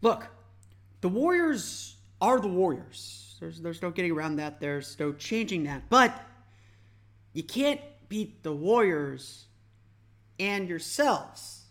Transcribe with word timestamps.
Look, 0.00 0.26
the 1.00 1.08
Warriors 1.08 1.96
are 2.20 2.40
the 2.40 2.48
Warriors. 2.48 3.36
There's 3.40 3.60
there's 3.60 3.82
no 3.82 3.90
getting 3.90 4.12
around 4.12 4.36
that. 4.36 4.60
There's 4.60 4.98
no 4.98 5.12
changing 5.12 5.64
that. 5.64 5.88
But 5.88 6.18
you 7.32 7.42
can't 7.42 7.80
beat 8.08 8.42
the 8.42 8.52
Warriors 8.52 9.46
and 10.38 10.68
yourselves. 10.68 11.66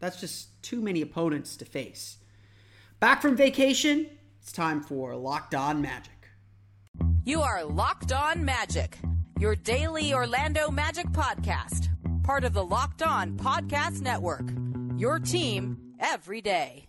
That's 0.00 0.20
just 0.20 0.62
too 0.62 0.80
many 0.80 1.00
opponents 1.02 1.56
to 1.58 1.64
face. 1.64 2.18
Back 3.00 3.22
from 3.22 3.36
vacation, 3.36 4.06
it's 4.40 4.52
time 4.52 4.82
for 4.82 5.14
Locked 5.16 5.54
On 5.54 5.80
Magic. 5.80 6.28
You 7.24 7.40
are 7.40 7.64
Locked 7.64 8.12
On 8.12 8.44
Magic, 8.44 8.98
your 9.38 9.56
daily 9.56 10.12
Orlando 10.12 10.70
Magic 10.70 11.06
podcast, 11.06 11.88
part 12.22 12.44
of 12.44 12.52
the 12.52 12.64
Locked 12.64 13.02
On 13.02 13.32
Podcast 13.32 14.00
Network. 14.02 14.44
Your 14.96 15.18
team 15.18 15.94
every 15.98 16.40
day. 16.40 16.86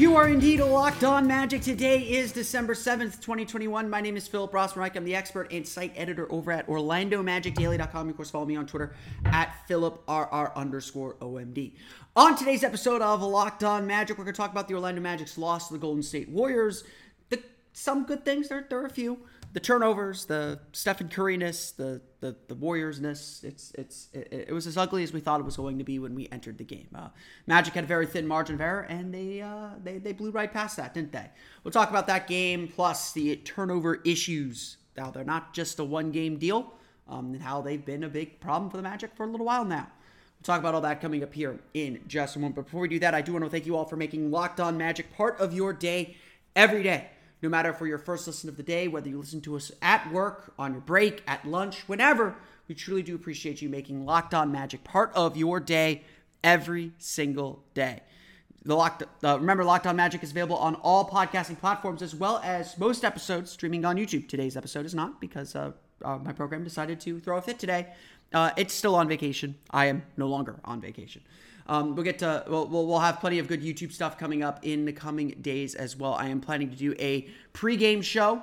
You 0.00 0.16
are 0.16 0.28
indeed 0.28 0.60
locked 0.60 1.04
on 1.04 1.26
magic. 1.26 1.60
Today 1.60 2.00
is 2.00 2.32
December 2.32 2.72
7th, 2.72 3.20
2021. 3.20 3.90
My 3.90 4.00
name 4.00 4.16
is 4.16 4.26
Philip 4.26 4.50
Rossman 4.50 4.96
I'm 4.96 5.04
the 5.04 5.14
expert 5.14 5.52
and 5.52 5.68
site 5.68 5.92
editor 5.94 6.26
over 6.32 6.50
at 6.52 6.66
OrlandoMagicDaily.com. 6.68 8.08
Of 8.08 8.16
course, 8.16 8.30
follow 8.30 8.46
me 8.46 8.56
on 8.56 8.64
Twitter 8.66 8.94
at 9.26 9.54
PhilipRR 9.68 10.54
underscore 10.56 11.16
OMD. 11.16 11.72
On 12.16 12.34
today's 12.34 12.64
episode 12.64 13.02
of 13.02 13.20
Locked 13.20 13.62
On 13.62 13.86
Magic, 13.86 14.16
we're 14.16 14.24
going 14.24 14.32
to 14.32 14.40
talk 14.40 14.50
about 14.50 14.68
the 14.68 14.74
Orlando 14.74 15.02
Magic's 15.02 15.36
loss 15.36 15.68
to 15.68 15.74
the 15.74 15.78
Golden 15.78 16.02
State 16.02 16.30
Warriors. 16.30 16.82
The, 17.28 17.42
some 17.74 18.06
good 18.06 18.24
things, 18.24 18.48
there, 18.48 18.64
there 18.70 18.80
are 18.80 18.86
a 18.86 18.90
few 18.90 19.18
the 19.52 19.60
turnovers, 19.60 20.26
the 20.26 20.60
Stephen 20.72 21.08
Curryness, 21.08 21.74
the 21.74 22.00
the 22.20 22.36
the 22.48 22.54
Warriorsness. 22.54 23.42
It's 23.42 23.72
it's 23.76 24.08
it, 24.12 24.46
it, 24.48 24.52
was 24.52 24.66
as 24.66 24.76
ugly 24.76 25.02
as 25.02 25.12
we 25.12 25.20
thought 25.20 25.40
it 25.40 25.44
was 25.44 25.56
going 25.56 25.78
to 25.78 25.84
be 25.84 25.98
when 25.98 26.14
we 26.14 26.28
entered 26.30 26.58
the 26.58 26.64
game. 26.64 26.88
Uh, 26.94 27.08
Magic 27.46 27.74
had 27.74 27.84
a 27.84 27.86
very 27.86 28.06
thin 28.06 28.26
margin 28.26 28.54
of 28.54 28.60
error, 28.60 28.82
and 28.82 29.12
they 29.12 29.40
uh, 29.40 29.70
they 29.82 29.98
they 29.98 30.12
blew 30.12 30.30
right 30.30 30.52
past 30.52 30.76
that, 30.76 30.94
didn't 30.94 31.12
they? 31.12 31.30
We'll 31.64 31.72
talk 31.72 31.90
about 31.90 32.06
that 32.06 32.28
game 32.28 32.68
plus 32.68 33.12
the 33.12 33.36
turnover 33.36 34.00
issues. 34.04 34.76
Now 34.96 35.10
they're 35.10 35.24
not 35.24 35.52
just 35.52 35.78
a 35.80 35.84
one 35.84 36.12
game 36.12 36.36
deal, 36.38 36.74
um, 37.08 37.34
and 37.34 37.42
how 37.42 37.60
they've 37.60 37.84
been 37.84 38.04
a 38.04 38.08
big 38.08 38.40
problem 38.40 38.70
for 38.70 38.76
the 38.76 38.82
Magic 38.84 39.14
for 39.16 39.24
a 39.24 39.30
little 39.30 39.46
while 39.46 39.64
now. 39.64 39.88
We'll 40.38 40.44
talk 40.44 40.60
about 40.60 40.74
all 40.74 40.80
that 40.82 41.00
coming 41.00 41.22
up 41.22 41.34
here 41.34 41.58
in 41.74 42.00
just 42.06 42.36
a 42.36 42.38
moment. 42.38 42.54
But 42.54 42.66
before 42.66 42.82
we 42.82 42.88
do 42.88 43.00
that, 43.00 43.14
I 43.14 43.20
do 43.20 43.32
want 43.32 43.44
to 43.44 43.50
thank 43.50 43.66
you 43.66 43.76
all 43.76 43.84
for 43.84 43.96
making 43.96 44.30
Locked 44.30 44.60
On 44.60 44.78
Magic 44.78 45.12
part 45.14 45.38
of 45.40 45.52
your 45.52 45.72
day 45.72 46.16
every 46.54 46.82
day 46.82 47.08
no 47.42 47.48
matter 47.48 47.72
for 47.72 47.86
your 47.86 47.98
first 47.98 48.26
listen 48.26 48.48
of 48.48 48.56
the 48.56 48.62
day, 48.62 48.88
whether 48.88 49.08
you 49.08 49.18
listen 49.18 49.40
to 49.42 49.56
us 49.56 49.72
at 49.80 50.10
work, 50.12 50.52
on 50.58 50.72
your 50.72 50.80
break, 50.80 51.22
at 51.26 51.46
lunch, 51.46 51.88
whenever. 51.88 52.36
We 52.68 52.74
truly 52.74 53.02
do 53.02 53.14
appreciate 53.14 53.62
you 53.62 53.68
making 53.68 54.04
Locked 54.04 54.34
On 54.34 54.52
Magic 54.52 54.84
part 54.84 55.10
of 55.14 55.36
your 55.36 55.58
day 55.58 56.02
every 56.44 56.92
single 56.98 57.64
day. 57.74 58.00
The 58.64 58.76
Locked, 58.76 59.04
uh, 59.24 59.38
remember, 59.38 59.64
Locked 59.64 59.86
On 59.86 59.96
Magic 59.96 60.22
is 60.22 60.32
available 60.32 60.56
on 60.56 60.74
all 60.76 61.08
podcasting 61.08 61.58
platforms 61.58 62.02
as 62.02 62.14
well 62.14 62.40
as 62.44 62.76
most 62.78 63.04
episodes 63.04 63.50
streaming 63.50 63.84
on 63.84 63.96
YouTube. 63.96 64.28
Today's 64.28 64.56
episode 64.56 64.84
is 64.84 64.94
not 64.94 65.20
because 65.20 65.56
uh, 65.56 65.72
uh, 66.04 66.18
my 66.18 66.32
program 66.32 66.62
decided 66.62 67.00
to 67.00 67.18
throw 67.20 67.38
a 67.38 67.42
fit 67.42 67.58
today. 67.58 67.86
Uh, 68.32 68.50
it's 68.56 68.74
still 68.74 68.94
on 68.94 69.08
vacation. 69.08 69.54
I 69.70 69.86
am 69.86 70.02
no 70.16 70.28
longer 70.28 70.60
on 70.64 70.80
vacation. 70.80 71.22
Um, 71.70 71.94
we'll 71.94 72.04
get 72.04 72.18
to 72.18 72.44
we'll, 72.48 72.66
we'll 72.66 72.98
have 72.98 73.20
plenty 73.20 73.38
of 73.38 73.46
good 73.46 73.62
YouTube 73.62 73.92
stuff 73.92 74.18
coming 74.18 74.42
up 74.42 74.58
in 74.62 74.84
the 74.84 74.92
coming 74.92 75.28
days 75.40 75.76
as 75.76 75.96
well. 75.96 76.14
I 76.14 76.26
am 76.26 76.40
planning 76.40 76.68
to 76.68 76.76
do 76.76 76.96
a 76.98 77.28
pregame 77.54 78.02
show, 78.02 78.42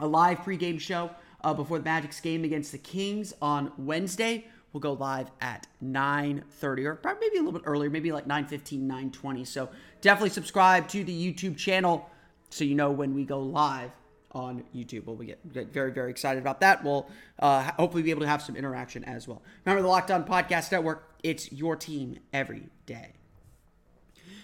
a 0.00 0.06
live 0.06 0.38
pregame 0.38 0.80
show 0.80 1.10
uh, 1.44 1.52
before 1.52 1.78
the 1.78 1.84
Magic's 1.84 2.20
game 2.20 2.42
against 2.44 2.72
the 2.72 2.78
Kings 2.78 3.34
on 3.42 3.70
Wednesday. 3.76 4.46
We'll 4.72 4.80
go 4.80 4.94
live 4.94 5.30
at 5.42 5.66
9:30 5.84 6.86
or 6.86 6.94
probably 6.94 7.20
maybe 7.28 7.36
a 7.36 7.42
little 7.42 7.60
bit 7.60 7.68
earlier, 7.68 7.90
maybe 7.90 8.10
like 8.12 8.26
9:15, 8.26 8.80
9:20. 8.86 9.46
So 9.46 9.68
definitely 10.00 10.30
subscribe 10.30 10.88
to 10.88 11.04
the 11.04 11.12
YouTube 11.12 11.58
channel 11.58 12.08
so 12.48 12.64
you 12.64 12.74
know 12.74 12.90
when 12.90 13.12
we 13.12 13.26
go 13.26 13.40
live 13.40 13.90
on 14.32 14.64
YouTube. 14.74 15.04
We'll 15.04 15.16
get, 15.16 15.52
get 15.52 15.72
very, 15.72 15.92
very 15.92 16.10
excited 16.10 16.40
about 16.40 16.60
that. 16.60 16.82
We'll 16.82 17.08
uh, 17.38 17.70
hopefully 17.78 18.02
be 18.02 18.10
able 18.10 18.22
to 18.22 18.28
have 18.28 18.42
some 18.42 18.56
interaction 18.56 19.04
as 19.04 19.28
well. 19.28 19.42
Remember 19.64 19.82
the 19.82 19.88
Locked 19.88 20.10
On 20.10 20.24
Podcast 20.24 20.72
Network, 20.72 21.16
it's 21.22 21.52
your 21.52 21.76
team 21.76 22.18
every 22.32 22.68
day. 22.86 23.12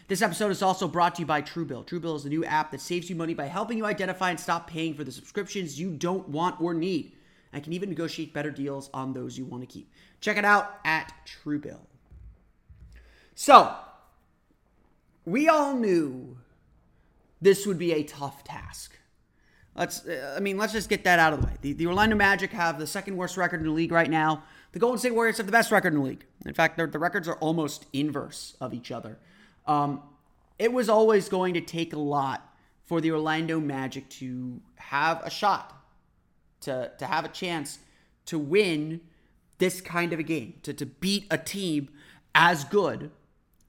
This 0.08 0.22
episode 0.22 0.50
is 0.50 0.62
also 0.62 0.88
brought 0.88 1.16
to 1.16 1.20
you 1.20 1.26
by 1.26 1.42
Truebill. 1.42 1.86
Truebill 1.86 2.16
is 2.16 2.24
a 2.24 2.30
new 2.30 2.44
app 2.44 2.70
that 2.70 2.80
saves 2.80 3.10
you 3.10 3.16
money 3.16 3.34
by 3.34 3.44
helping 3.44 3.76
you 3.76 3.84
identify 3.84 4.30
and 4.30 4.40
stop 4.40 4.66
paying 4.66 4.94
for 4.94 5.04
the 5.04 5.12
subscriptions 5.12 5.78
you 5.78 5.90
don't 5.90 6.28
want 6.30 6.60
or 6.62 6.72
need, 6.72 7.12
and 7.52 7.62
can 7.62 7.74
even 7.74 7.90
negotiate 7.90 8.32
better 8.32 8.50
deals 8.50 8.88
on 8.94 9.12
those 9.12 9.36
you 9.36 9.44
want 9.44 9.62
to 9.62 9.66
keep. 9.66 9.92
Check 10.20 10.38
it 10.38 10.46
out 10.46 10.78
at 10.84 11.12
Truebill. 11.26 11.80
So, 13.34 13.74
we 15.26 15.46
all 15.46 15.74
knew 15.74 16.38
this 17.40 17.66
would 17.66 17.78
be 17.78 17.92
a 17.92 18.02
tough 18.02 18.44
task. 18.44 18.97
Let's, 19.78 20.04
uh, 20.06 20.34
I 20.36 20.40
mean, 20.40 20.58
let's 20.58 20.72
just 20.72 20.88
get 20.88 21.04
that 21.04 21.20
out 21.20 21.32
of 21.32 21.40
the 21.40 21.46
way. 21.46 21.52
The, 21.62 21.72
the 21.72 21.86
Orlando 21.86 22.16
Magic 22.16 22.50
have 22.50 22.80
the 22.80 22.86
second 22.86 23.16
worst 23.16 23.36
record 23.36 23.60
in 23.60 23.66
the 23.66 23.72
league 23.72 23.92
right 23.92 24.10
now. 24.10 24.42
The 24.72 24.80
Golden 24.80 24.98
State 24.98 25.14
Warriors 25.14 25.36
have 25.36 25.46
the 25.46 25.52
best 25.52 25.70
record 25.70 25.94
in 25.94 26.00
the 26.00 26.04
league. 26.04 26.24
In 26.44 26.52
fact, 26.52 26.76
the 26.76 26.98
records 26.98 27.28
are 27.28 27.36
almost 27.36 27.86
inverse 27.92 28.56
of 28.60 28.74
each 28.74 28.90
other. 28.90 29.18
Um, 29.66 30.02
it 30.58 30.72
was 30.72 30.88
always 30.88 31.28
going 31.28 31.54
to 31.54 31.60
take 31.60 31.92
a 31.92 31.98
lot 31.98 32.52
for 32.86 33.00
the 33.00 33.12
Orlando 33.12 33.60
Magic 33.60 34.08
to 34.10 34.60
have 34.76 35.22
a 35.22 35.30
shot, 35.30 35.80
to, 36.62 36.90
to 36.98 37.06
have 37.06 37.24
a 37.24 37.28
chance 37.28 37.78
to 38.26 38.38
win 38.38 39.00
this 39.58 39.80
kind 39.80 40.12
of 40.12 40.18
a 40.18 40.24
game, 40.24 40.54
to, 40.64 40.72
to 40.72 40.86
beat 40.86 41.26
a 41.30 41.38
team 41.38 41.88
as 42.34 42.64
good 42.64 43.12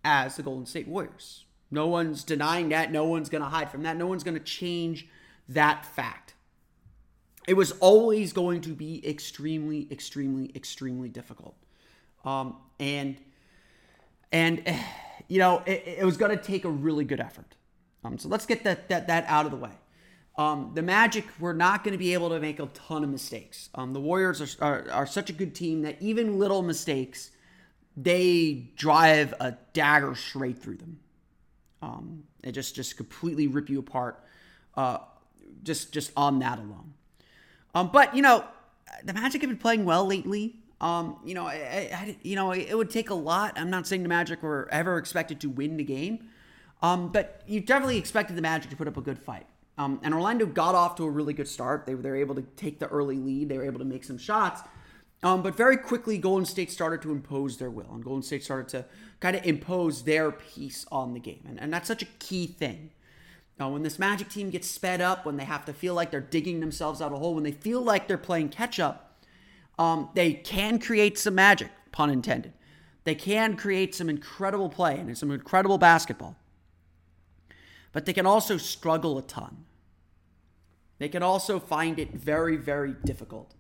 as 0.04 0.38
the 0.38 0.44
Golden 0.44 0.66
State 0.66 0.88
Warriors. 0.88 1.46
No 1.70 1.86
one's 1.86 2.24
denying 2.24 2.70
that. 2.70 2.92
No 2.92 3.06
one's 3.06 3.30
going 3.30 3.44
to 3.44 3.50
hide 3.50 3.70
from 3.70 3.84
that. 3.84 3.96
No 3.96 4.08
one's 4.08 4.24
going 4.24 4.38
to 4.38 4.44
change 4.44 5.08
that 5.50 5.86
fact. 5.86 6.34
It 7.48 7.56
was 7.56 7.72
always 7.80 8.34
going 8.34 8.62
to 8.62 8.70
be 8.70 9.06
extremely, 9.08 9.88
extremely, 9.92 10.52
extremely 10.56 11.10
difficult. 11.10 11.56
Um, 12.24 12.58
and, 12.80 13.18
and, 14.32 14.64
you 15.28 15.40
know, 15.40 15.64
it, 15.66 15.84
it 16.00 16.06
was 16.06 16.18
going 16.18 16.36
to 16.36 16.44
take 16.44 16.66
a 16.66 16.70
really 16.70 17.04
good 17.04 17.20
effort. 17.20 17.56
Um, 18.04 18.18
so 18.18 18.30
let's 18.30 18.46
get 18.46 18.64
that, 18.64 18.90
that, 18.90 19.08
that 19.08 19.26
out 19.28 19.46
of 19.46 19.52
the 19.52 19.58
way. 19.58 19.72
Um, 20.38 20.72
the 20.74 20.82
Magic 20.82 21.26
were 21.38 21.54
not 21.54 21.84
going 21.84 21.92
to 21.92 21.98
be 21.98 22.14
able 22.14 22.30
to 22.30 22.40
make 22.40 22.60
a 22.60 22.68
ton 22.68 23.04
of 23.04 23.10
mistakes. 23.10 23.70
Um, 23.76 23.92
the 23.92 24.00
Warriors 24.00 24.42
are, 24.42 24.66
are, 24.66 24.92
are, 24.92 25.06
such 25.06 25.30
a 25.30 25.34
good 25.34 25.54
team 25.54 25.82
that 25.82 26.02
even 26.02 26.40
little 26.40 26.62
mistakes, 26.62 27.32
they 27.98 28.72
drive 28.78 29.34
a 29.42 29.58
dagger 29.74 30.16
straight 30.16 30.58
through 30.58 30.78
them. 30.78 31.00
Um, 31.82 32.24
just 32.52 32.74
just 32.74 32.96
completely 32.96 33.48
rip 33.48 33.70
you 33.70 33.80
apart. 33.80 34.24
Uh, 34.76 35.00
just 35.64 35.92
just 35.92 36.12
on 36.16 36.40
that 36.40 36.60
alone. 36.60 36.94
Um, 37.76 37.90
but 37.92 38.16
you 38.16 38.22
know, 38.22 38.46
the 39.04 39.14
Magic 39.14 39.42
have 39.42 39.50
been 39.50 39.58
playing 39.58 39.86
well 39.86 40.06
lately. 40.06 40.56
Um, 40.82 41.18
you 41.26 41.34
know, 41.34 41.46
I, 41.46 41.90
I, 41.94 42.16
you 42.24 42.36
know, 42.36 42.52
it 42.52 42.74
would 42.76 42.90
take 42.90 43.10
a 43.10 43.16
lot. 43.16 43.60
I'm 43.60 43.70
not 43.70 43.86
saying 43.86 44.04
the 44.04 44.10
Magic 44.10 44.42
were 44.42 44.70
ever 44.72 44.98
expected 44.98 45.42
to 45.42 45.50
win 45.50 45.76
the 45.76 45.84
game, 45.84 46.30
um, 46.82 47.12
but 47.12 47.42
you 47.48 47.60
definitely 47.60 47.98
expected 47.98 48.38
the 48.38 48.42
Magic 48.42 48.70
to 48.70 48.78
put 48.78 48.88
up 48.88 48.96
a 48.96 49.02
good 49.02 49.20
fight. 49.20 49.46
Um, 49.78 50.00
and 50.04 50.14
Orlando 50.14 50.46
got 50.46 50.76
off 50.76 50.96
to 50.96 51.04
a 51.04 51.10
really 51.10 51.34
good 51.34 51.48
start. 51.48 51.86
They, 51.86 51.94
they 51.94 52.10
were 52.10 52.16
able 52.18 52.36
to 52.36 52.42
take 52.56 52.80
the 52.80 52.88
early 52.88 53.18
lead. 53.18 53.50
They 53.50 53.58
were 53.58 53.66
able 53.66 53.80
to 53.80 53.86
make 53.86 54.04
some 54.04 54.18
shots. 54.18 54.62
Um, 55.22 55.42
but 55.42 55.56
very 55.56 55.78
quickly, 55.78 56.18
Golden 56.18 56.46
State 56.46 56.72
started 56.72 57.02
to 57.02 57.12
impose 57.12 57.58
their 57.58 57.70
will, 57.70 57.90
and 57.92 58.04
Golden 58.04 58.24
State 58.24 58.44
started 58.44 58.70
to 58.70 58.86
kind 59.20 59.36
of 59.36 59.46
impose 59.46 60.04
their 60.04 60.32
piece 60.32 60.86
on 60.92 61.14
the 61.14 61.20
game. 61.20 61.44
And, 61.48 61.60
and 61.60 61.74
that's 61.74 61.88
such 61.88 62.02
a 62.02 62.08
key 62.20 62.48
thing. 62.48 62.92
Now, 63.60 63.70
when 63.70 63.84
this 63.84 64.00
Magic 64.00 64.30
team 64.30 64.50
gets 64.50 64.70
sped 64.70 65.02
up, 65.02 65.26
when 65.26 65.36
they 65.36 65.44
have 65.44 65.66
to 65.66 65.74
feel 65.74 65.94
like 65.94 66.12
they're 66.12 66.22
digging 66.22 66.62
themselves 66.62 67.02
out 67.02 67.08
of 67.08 67.14
a 67.14 67.20
hole, 67.20 67.36
when 67.36 67.44
they 67.44 67.52
feel 67.52 67.82
like 67.82 68.08
they're 68.08 68.18
playing 68.18 68.50
catch 68.50 68.80
up, 68.80 69.22
um, 69.78 70.10
they 70.14 70.34
can 70.34 70.80
create 70.80 71.18
some 71.18 71.36
magic, 71.36 71.70
pun 71.92 72.10
intended. 72.10 72.54
They 73.04 73.16
can 73.16 73.58
create 73.58 73.94
some 73.96 74.10
incredible 74.10 74.70
play 74.70 74.98
and 74.98 75.18
some 75.18 75.32
incredible 75.32 75.78
basketball. 75.78 76.38
but 77.92 78.06
they 78.06 78.14
can 78.14 78.26
also 78.26 78.58
struggle 78.58 79.18
a 79.18 79.22
ton. 79.22 79.66
They 81.00 81.10
can 81.10 81.24
also 81.24 81.60
find 81.60 81.98
it 81.98 82.14
very, 82.14 82.58
very 82.58 82.94
difficult 83.06 83.54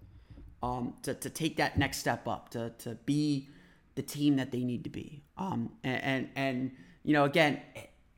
um, 0.61 0.95
to, 1.03 1.13
to 1.13 1.29
take 1.29 1.57
that 1.57 1.77
next 1.77 1.97
step 1.97 2.27
up, 2.27 2.49
to, 2.49 2.71
to 2.79 2.95
be 3.05 3.49
the 3.95 4.01
team 4.01 4.35
that 4.35 4.51
they 4.51 4.63
need 4.63 4.83
to 4.83 4.89
be. 4.89 5.23
Um, 5.37 5.71
and, 5.83 6.03
and, 6.03 6.29
and, 6.35 6.71
you 7.03 7.13
know, 7.13 7.23
again, 7.23 7.61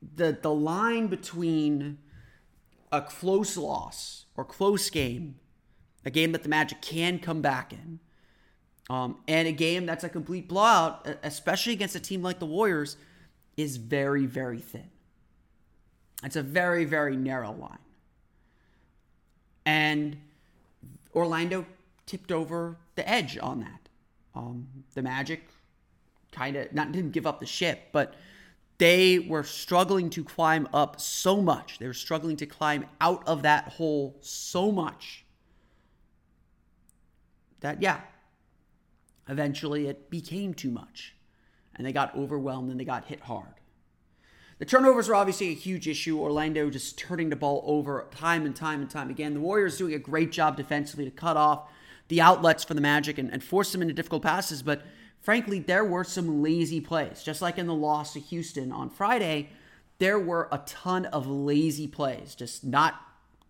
the, 0.01 0.37
the 0.41 0.53
line 0.53 1.07
between 1.07 1.97
a 2.91 3.01
close 3.01 3.55
loss 3.57 4.25
or 4.35 4.43
close 4.43 4.89
game, 4.89 5.35
a 6.05 6.09
game 6.09 6.31
that 6.31 6.43
the 6.43 6.49
Magic 6.49 6.81
can 6.81 7.19
come 7.19 7.41
back 7.41 7.71
in, 7.71 7.99
um, 8.89 9.17
and 9.27 9.47
a 9.47 9.51
game 9.51 9.85
that's 9.85 10.03
a 10.03 10.09
complete 10.09 10.47
blowout, 10.47 11.07
especially 11.23 11.73
against 11.73 11.95
a 11.95 11.99
team 11.99 12.21
like 12.21 12.39
the 12.39 12.45
Warriors, 12.45 12.97
is 13.55 13.77
very, 13.77 14.25
very 14.25 14.59
thin. 14.59 14.89
It's 16.23 16.35
a 16.35 16.41
very, 16.41 16.85
very 16.85 17.15
narrow 17.15 17.53
line. 17.53 17.77
And 19.65 20.17
Orlando 21.15 21.65
tipped 22.05 22.31
over 22.31 22.77
the 22.95 23.07
edge 23.07 23.37
on 23.41 23.61
that. 23.61 23.89
Um, 24.35 24.67
the 24.93 25.01
Magic 25.01 25.47
kind 26.31 26.55
of 26.55 26.73
not 26.73 26.91
didn't 26.91 27.11
give 27.11 27.27
up 27.27 27.39
the 27.39 27.45
ship, 27.45 27.89
but 27.91 28.15
they 28.81 29.19
were 29.19 29.43
struggling 29.43 30.09
to 30.09 30.23
climb 30.23 30.67
up 30.73 30.99
so 30.99 31.39
much. 31.39 31.77
They 31.77 31.85
were 31.85 31.93
struggling 31.93 32.35
to 32.37 32.47
climb 32.47 32.85
out 32.99 33.21
of 33.27 33.43
that 33.43 33.73
hole 33.73 34.17
so 34.21 34.71
much 34.71 35.23
that 37.59 37.79
yeah, 37.79 38.01
eventually 39.29 39.85
it 39.85 40.09
became 40.09 40.55
too 40.55 40.71
much, 40.71 41.13
and 41.75 41.85
they 41.85 41.91
got 41.91 42.15
overwhelmed 42.15 42.71
and 42.71 42.79
they 42.79 42.83
got 42.83 43.05
hit 43.05 43.19
hard. 43.19 43.53
The 44.57 44.65
turnovers 44.65 45.07
are 45.09 45.15
obviously 45.15 45.49
a 45.49 45.53
huge 45.53 45.87
issue. 45.87 46.19
Orlando 46.19 46.71
just 46.71 46.97
turning 46.97 47.29
the 47.29 47.35
ball 47.35 47.63
over 47.67 48.07
time 48.09 48.47
and 48.47 48.55
time 48.55 48.81
and 48.81 48.89
time 48.89 49.11
again. 49.11 49.35
The 49.35 49.41
Warriors 49.41 49.77
doing 49.77 49.93
a 49.93 49.99
great 49.99 50.31
job 50.31 50.57
defensively 50.57 51.05
to 51.05 51.11
cut 51.11 51.37
off 51.37 51.69
the 52.07 52.19
outlets 52.19 52.63
for 52.63 52.73
the 52.73 52.81
Magic 52.81 53.19
and, 53.19 53.31
and 53.31 53.43
force 53.43 53.71
them 53.71 53.83
into 53.83 53.93
difficult 53.93 54.23
passes. 54.23 54.63
But 54.63 54.81
frankly, 55.21 55.59
there 55.59 55.85
were 55.85 56.03
some 56.03 56.41
lazy 56.41 56.81
plays. 56.81 57.23
Just 57.23 57.41
like 57.41 57.57
in 57.57 57.67
the 57.67 57.73
loss 57.73 58.13
to 58.13 58.19
Houston 58.19 58.71
on 58.71 58.89
Friday, 58.89 59.49
there 59.99 60.19
were 60.19 60.47
a 60.51 60.59
ton 60.65 61.05
of 61.05 61.27
lazy 61.27 61.87
plays. 61.87 62.35
Just 62.35 62.63
not 62.63 62.95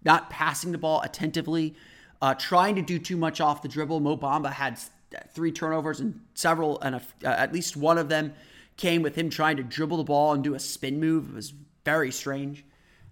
not 0.03 0.29
passing 0.29 0.71
the 0.71 0.77
ball 0.79 1.01
attentively, 1.01 1.75
uh, 2.21 2.33
trying 2.33 2.75
to 2.75 2.81
do 2.81 2.97
too 2.97 3.17
much 3.17 3.39
off 3.39 3.61
the 3.61 3.67
dribble. 3.67 3.99
Mo 3.99 4.17
Bamba 4.17 4.51
had 4.51 4.79
three 5.33 5.51
turnovers 5.51 5.99
and 5.99 6.19
several, 6.33 6.79
and 6.81 6.95
a, 6.95 7.01
uh, 7.23 7.29
at 7.29 7.53
least 7.53 7.77
one 7.77 7.97
of 7.97 8.09
them 8.09 8.33
came 8.77 9.03
with 9.03 9.15
him 9.15 9.29
trying 9.29 9.57
to 9.57 9.63
dribble 9.63 9.97
the 9.97 10.03
ball 10.03 10.33
and 10.33 10.43
do 10.43 10.55
a 10.55 10.59
spin 10.59 10.99
move. 10.99 11.29
It 11.29 11.35
was 11.35 11.53
very 11.85 12.11
strange. 12.11 12.65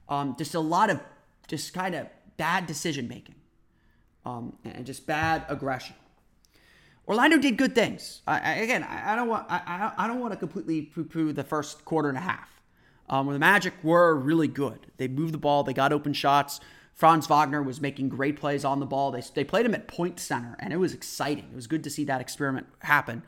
Um, 0.07 0.35
just 0.38 0.56
a 0.56 0.59
lot 0.59 0.89
of 0.89 1.00
just 1.47 1.73
kind 1.73 1.94
of 1.95 2.07
bad 2.38 2.65
decision 2.65 3.07
making 3.07 3.35
um, 4.25 4.57
and 4.63 4.85
just 4.85 5.06
bad 5.06 5.45
aggression. 5.50 5.95
Orlando 7.09 7.39
did 7.39 7.57
good 7.57 7.73
things. 7.73 8.21
I, 8.27 8.39
I, 8.39 8.51
again, 8.57 8.83
I, 8.83 9.13
I, 9.13 9.15
don't 9.15 9.27
want 9.27 9.47
I, 9.50 9.91
I 9.97 10.07
don't 10.07 10.19
want 10.19 10.31
to 10.31 10.38
completely 10.38 10.83
poo-poo 10.83 11.33
the 11.33 11.44
first 11.44 11.83
quarter 11.83 12.07
and 12.07 12.17
a 12.17 12.21
half. 12.21 12.47
Um, 13.09 13.25
where 13.25 13.33
the 13.33 13.39
Magic 13.39 13.73
were 13.81 14.15
really 14.15 14.47
good. 14.47 14.85
They 14.97 15.07
moved 15.07 15.33
the 15.33 15.39
ball. 15.39 15.63
They 15.63 15.73
got 15.73 15.91
open 15.91 16.13
shots. 16.13 16.59
Franz 16.94 17.25
Wagner 17.25 17.63
was 17.63 17.81
making 17.81 18.09
great 18.09 18.39
plays 18.39 18.63
on 18.63 18.79
the 18.79 18.85
ball. 18.85 19.09
They, 19.09 19.23
they 19.33 19.44
played 19.44 19.65
him 19.65 19.73
at 19.73 19.88
point 19.88 20.19
center, 20.19 20.56
and 20.59 20.71
it 20.71 20.77
was 20.77 20.94
exciting. 20.94 21.45
It 21.51 21.56
was 21.56 21.65
good 21.65 21.83
to 21.85 21.89
see 21.89 22.03
that 22.03 22.21
experiment 22.21 22.67
happen. 22.79 23.23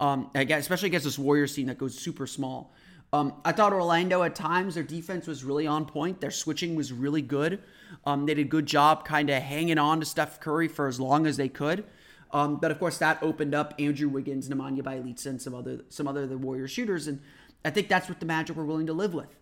Um, 0.00 0.30
again, 0.34 0.58
especially 0.58 0.88
against 0.88 1.04
this 1.04 1.18
Warriors 1.18 1.54
team 1.54 1.66
that 1.66 1.78
goes 1.78 1.96
super 1.96 2.26
small. 2.26 2.72
Um, 3.12 3.34
I 3.44 3.52
thought 3.52 3.72
Orlando 3.72 4.22
at 4.24 4.34
times 4.34 4.74
their 4.74 4.84
defense 4.84 5.28
was 5.28 5.44
really 5.44 5.66
on 5.66 5.84
point. 5.84 6.20
Their 6.20 6.30
switching 6.30 6.74
was 6.74 6.92
really 6.92 7.22
good. 7.22 7.60
Um, 8.04 8.26
they 8.26 8.34
did 8.34 8.46
a 8.46 8.48
good 8.48 8.66
job 8.66 9.04
kind 9.04 9.30
of 9.30 9.42
hanging 9.42 9.78
on 9.78 10.00
to 10.00 10.06
Steph 10.06 10.40
Curry 10.40 10.66
for 10.66 10.88
as 10.88 10.98
long 10.98 11.26
as 11.26 11.36
they 11.36 11.48
could. 11.48 11.84
Um, 12.32 12.56
but 12.56 12.70
of 12.70 12.78
course, 12.78 12.98
that 12.98 13.18
opened 13.22 13.54
up 13.54 13.74
Andrew 13.78 14.08
Wiggins, 14.08 14.48
Nemanja 14.48 14.82
Bjelica, 14.82 15.26
and 15.26 15.42
some 15.42 15.54
other 15.54 15.80
some 15.88 16.06
other 16.06 16.26
the 16.26 16.38
Warrior 16.38 16.68
shooters, 16.68 17.06
and 17.06 17.20
I 17.64 17.70
think 17.70 17.88
that's 17.88 18.08
what 18.08 18.20
the 18.20 18.26
Magic 18.26 18.56
were 18.56 18.64
willing 18.64 18.86
to 18.86 18.92
live 18.92 19.14
with. 19.14 19.34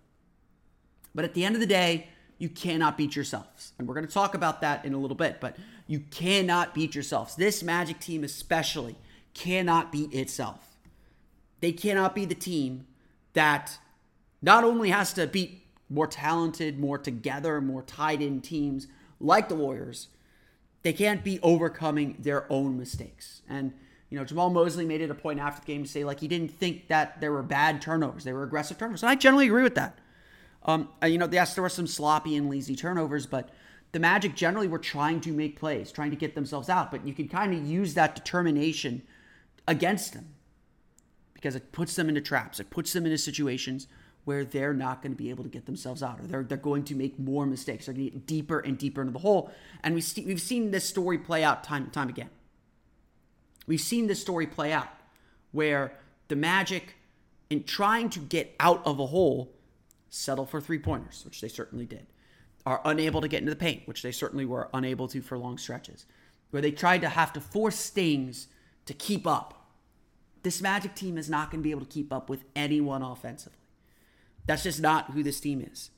But 1.15 1.25
at 1.25 1.35
the 1.35 1.45
end 1.45 1.55
of 1.55 1.61
the 1.61 1.67
day, 1.67 2.09
you 2.39 2.49
cannot 2.49 2.97
beat 2.97 3.15
yourselves, 3.15 3.73
and 3.79 3.87
we're 3.87 3.95
going 3.95 4.07
to 4.07 4.13
talk 4.13 4.35
about 4.35 4.61
that 4.63 4.85
in 4.85 4.95
a 4.95 4.99
little 4.99 5.17
bit. 5.17 5.41
But 5.41 5.57
you 5.87 6.01
cannot 6.11 6.75
beat 6.75 6.95
yourselves. 6.95 7.35
This 7.35 7.63
Magic 7.63 8.01
team, 8.01 8.25
especially 8.25 8.97
cannot 9.35 9.93
beat 9.93 10.13
itself. 10.15 10.77
They 11.61 11.73
cannot 11.73 12.15
be 12.15 12.25
the 12.25 12.35
team 12.35 12.87
that 13.35 13.79
not 14.41 14.65
only 14.65 14.91
has 14.91 15.13
to 15.15 15.27
beat 15.27 15.63
more 15.91 16.07
talented, 16.07 16.79
more 16.79 16.99
together, 16.99 17.61
more 17.61 17.83
tied 17.83 18.23
in 18.23 18.41
teams 18.41 18.87
like 19.21 19.49
the 19.49 19.55
Warriors, 19.55 20.09
they 20.89 20.95
can't 20.95 21.23
be 21.23 21.39
overcoming 21.43 22.17
their 22.19 22.51
own 22.51 22.79
mistakes. 22.79 23.43
And, 23.47 23.75
you 24.09 24.19
know, 24.19 24.25
Jamahl 24.25 24.51
Mosley 24.51 24.87
made 24.87 25.03
it 25.03 25.11
a 25.11 25.15
point 25.15 25.39
after 25.39 25.61
the 25.61 25.67
game 25.67 25.83
to 25.83 25.89
say, 25.91 26.03
like, 26.03 26.21
he 26.21 26.29
didn't 26.29 26.51
think 26.51 26.89
that 26.89 27.21
there 27.21 27.31
were 27.31 27.43
bad 27.43 27.83
turnovers, 27.83 28.25
they 28.25 28.33
were 28.33 28.43
aggressive 28.43 28.79
turnovers. 28.79 29.03
And 29.03 29.11
I 29.11 29.15
generally 29.15 29.45
agree 29.45 29.63
with 29.63 29.75
that. 29.75 29.99
Um, 30.63 30.89
you 31.05 31.19
know, 31.19 31.29
yes, 31.31 31.55
there 31.55 31.61
were 31.61 31.69
some 31.69 31.87
sloppy 31.87 32.37
and 32.37 32.49
lazy 32.49 32.75
turnovers, 32.75 33.27
but 33.27 33.51
the 33.93 33.99
Magic 33.99 34.35
generally 34.35 34.67
were 34.67 34.79
trying 34.79 35.21
to 35.21 35.31
make 35.31 35.59
plays, 35.59 35.93
trying 35.93 36.09
to 36.09 36.17
get 36.17 36.35
themselves 36.35 36.71
out. 36.71 36.91
But 36.91 37.07
you 37.07 37.13
can 37.13 37.29
kind 37.29 37.53
of 37.53 37.67
use 37.67 37.93
that 37.93 38.15
determination 38.15 39.03
against 39.67 40.15
them 40.15 40.37
because 41.35 41.55
it 41.55 41.71
puts 41.71 41.97
them 41.97 42.09
into 42.09 42.23
traps. 42.23 42.61
It 42.61 42.71
puts 42.71 42.95
them 42.95 43.05
into 43.05 43.19
situations 43.19 43.89
where 44.29 44.45
they're 44.45 44.75
not 44.75 45.01
going 45.01 45.11
to 45.11 45.17
be 45.17 45.31
able 45.31 45.43
to 45.43 45.49
get 45.49 45.65
themselves 45.65 46.03
out 46.03 46.21
or 46.21 46.27
they're, 46.27 46.43
they're 46.43 46.59
going 46.59 46.85
to 46.85 46.95
make 46.95 47.19
more 47.19 47.47
mistakes. 47.47 47.87
They're 47.87 47.95
going 47.95 48.09
to 48.09 48.11
get 48.11 48.27
deeper 48.27 48.59
and 48.61 48.77
deeper 48.77 49.01
into 49.01 49.15
the 49.15 49.21
hole. 49.21 49.51
And 49.83 49.95
we 49.95 50.03
see, 50.03 50.21
we've 50.21 50.39
seen 50.39 50.71
this 50.71 50.85
story 50.85 51.17
play 51.17 51.43
out 51.43 51.65
time 51.65 51.85
and 51.85 51.93
time 51.95 52.11
again. 52.11 52.29
We've 53.67 53.81
seen 53.81 54.07
this 54.07 54.21
story 54.21 54.47
play 54.47 54.71
out 54.71 54.91
where 55.53 55.95
the 56.29 56.37
Magic, 56.37 56.97
in 57.49 57.65
trying 57.65 58.11
to 58.11 58.19
get 58.19 58.55
out 58.61 58.87
of 58.87 59.01
a 59.01 59.07
hole, 59.07 59.51
settle 60.11 60.45
for 60.45 60.61
three 60.61 60.79
pointers, 60.79 61.23
which 61.25 61.41
they 61.41 61.49
certainly 61.49 61.87
did, 61.87 62.07
are 62.67 62.83
unable 62.85 63.23
to 63.23 63.29
get 63.29 63.41
into 63.41 63.49
the 63.49 63.57
paint, 63.57 63.89
which 63.89 64.03
they 64.03 64.13
certainly 64.13 64.45
were 64.45 64.69
unable 64.75 65.09
to 65.09 65.23
for 65.23 65.39
long 65.39 65.57
stretches, 65.57 66.05
where 66.51 66.61
they 66.61 66.71
tried 66.71 67.01
to 67.01 67.09
have 67.09 67.33
to 67.33 67.41
force 67.41 67.89
things 67.89 68.49
to 68.85 68.93
keep 68.93 69.27
up 69.27 69.59
this 70.43 70.63
Magic 70.63 70.95
team 70.95 71.19
is 71.19 71.29
not 71.29 71.51
going 71.51 71.61
to 71.61 71.65
be 71.65 71.71
able 71.71 71.85
to 71.85 71.93
keep 71.93 72.13
up 72.13 72.31
with 72.31 72.45
anyone 72.55 73.03
offensively. 73.03 73.58
That's 74.49 74.63
just 74.63 74.81
not 74.81 75.11
who 75.13 75.23
this 75.23 75.41
team 75.41 75.61
is. 75.61 75.91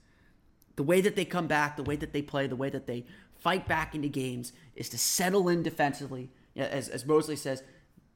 The 0.74 0.82
way 0.82 1.00
that 1.00 1.14
they 1.14 1.24
come 1.24 1.46
back, 1.46 1.76
the 1.76 1.84
way 1.84 1.94
that 1.94 2.12
they 2.12 2.20
play, 2.20 2.48
the 2.48 2.56
way 2.56 2.68
that 2.68 2.88
they 2.88 3.06
fight 3.38 3.68
back 3.68 3.94
into 3.94 4.08
games 4.08 4.52
is 4.74 4.88
to 4.88 4.98
settle 4.98 5.48
in 5.48 5.62
defensively. 5.62 6.30
As, 6.56 6.88
as 6.88 7.06
Mosley 7.06 7.36
says, 7.36 7.62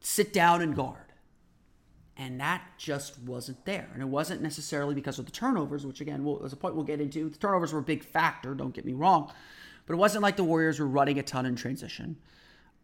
sit 0.00 0.33
down 0.33 0.61
and 0.61 0.75
guard. 0.75 1.12
And 2.17 2.41
that 2.41 2.62
just 2.79 3.19
wasn't 3.21 3.64
there. 3.64 3.88
And 3.93 4.03
it 4.03 4.09
wasn't 4.09 4.43
necessarily 4.43 4.95
because 4.95 5.21
of 5.21 5.26
the 5.26 5.33
turnovers, 5.33 5.87
which 5.87 6.00
again, 6.00 6.25
we'll, 6.25 6.45
a 6.45 6.57
point 6.57 6.75
we'll 6.75 6.85
get 6.85 7.00
into. 7.00 7.29
The 7.31 7.38
turnovers 7.38 7.73
were 7.73 7.79
a 7.79 7.85
big 7.85 8.03
factor, 8.05 8.55
don't 8.55 8.75
get 8.75 8.85
me 8.85 8.93
wrong. 8.93 9.33
But 9.87 9.95
it 9.95 9.99
wasn't 9.99 10.23
like 10.23 10.37
the 10.37 10.45
Warriors 10.45 10.81
were 10.81 10.88
running 10.88 11.19
a 11.21 11.23
ton 11.23 11.47
in 11.47 11.55
transition. 11.55 12.17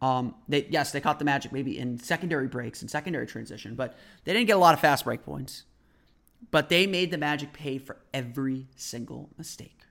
Um, 0.01 0.35
they 0.47 0.67
yes, 0.69 0.93
they 0.93 1.01
caught 1.01 1.19
the 1.19 1.25
Magic 1.25 1.51
maybe 1.51 1.77
in 1.77 1.99
secondary 1.99 2.47
breaks 2.47 2.81
and 2.81 2.89
secondary 2.89 3.27
transition, 3.27 3.75
but 3.75 3.97
they 4.23 4.33
didn't 4.33 4.47
get 4.47 4.55
a 4.55 4.59
lot 4.59 4.73
of 4.73 4.79
fast 4.79 5.03
break 5.03 5.23
points. 5.23 5.63
But 6.49 6.69
they 6.69 6.87
made 6.87 7.11
the 7.11 7.17
Magic 7.17 7.53
pay 7.53 7.77
for 7.77 7.97
every 8.13 8.67
single 8.75 9.29
mistake. 9.37 9.81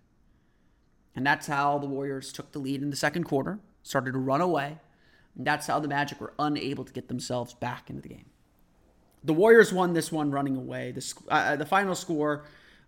And 1.15 1.27
that's 1.27 1.47
how 1.47 1.79
the 1.79 1.87
Warriors 1.87 2.33
took 2.33 2.53
the 2.53 2.59
lead 2.59 2.83
in 2.83 2.91
the 2.91 2.97
second 2.97 3.25
quarter, 3.25 3.59
started 3.83 4.13
to 4.13 4.19
run 4.19 4.41
away. 4.41 4.79
And 5.37 5.47
that's 5.47 5.67
how 5.67 5.79
the 5.79 5.89
Magic 5.89 6.21
were 6.21 6.33
unable 6.39 6.85
to 6.85 6.93
get 6.93 7.09
themselves 7.09 7.55
back 7.55 7.89
into 7.89 8.03
the 8.03 8.09
game. 8.09 8.27
The 9.23 9.33
Warriors 9.33 9.73
won 9.73 9.93
this 9.93 10.11
one 10.11 10.31
running 10.31 10.57
away. 10.57 10.93
The, 10.93 11.15
uh, 11.29 11.57
the 11.57 11.67
final 11.67 11.95
score, 11.95 12.45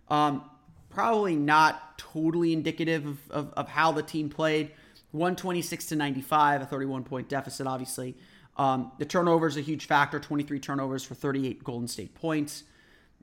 um, 0.09 0.49
probably 0.89 1.35
not 1.35 1.97
totally 1.97 2.53
indicative 2.53 3.05
of, 3.05 3.31
of, 3.31 3.53
of 3.53 3.67
how 3.69 3.91
the 3.91 4.03
team 4.03 4.29
played. 4.29 4.71
126 5.11 5.87
to 5.87 5.95
95, 5.95 6.63
a 6.63 6.65
31 6.65 7.03
point 7.03 7.29
deficit, 7.29 7.67
obviously. 7.67 8.15
Um, 8.57 8.91
the 8.97 9.05
turnovers 9.05 9.57
a 9.57 9.61
huge 9.61 9.85
factor 9.85 10.19
23 10.19 10.59
turnovers 10.59 11.03
for 11.03 11.15
38 11.15 11.63
Golden 11.63 11.87
State 11.87 12.13
points. 12.15 12.63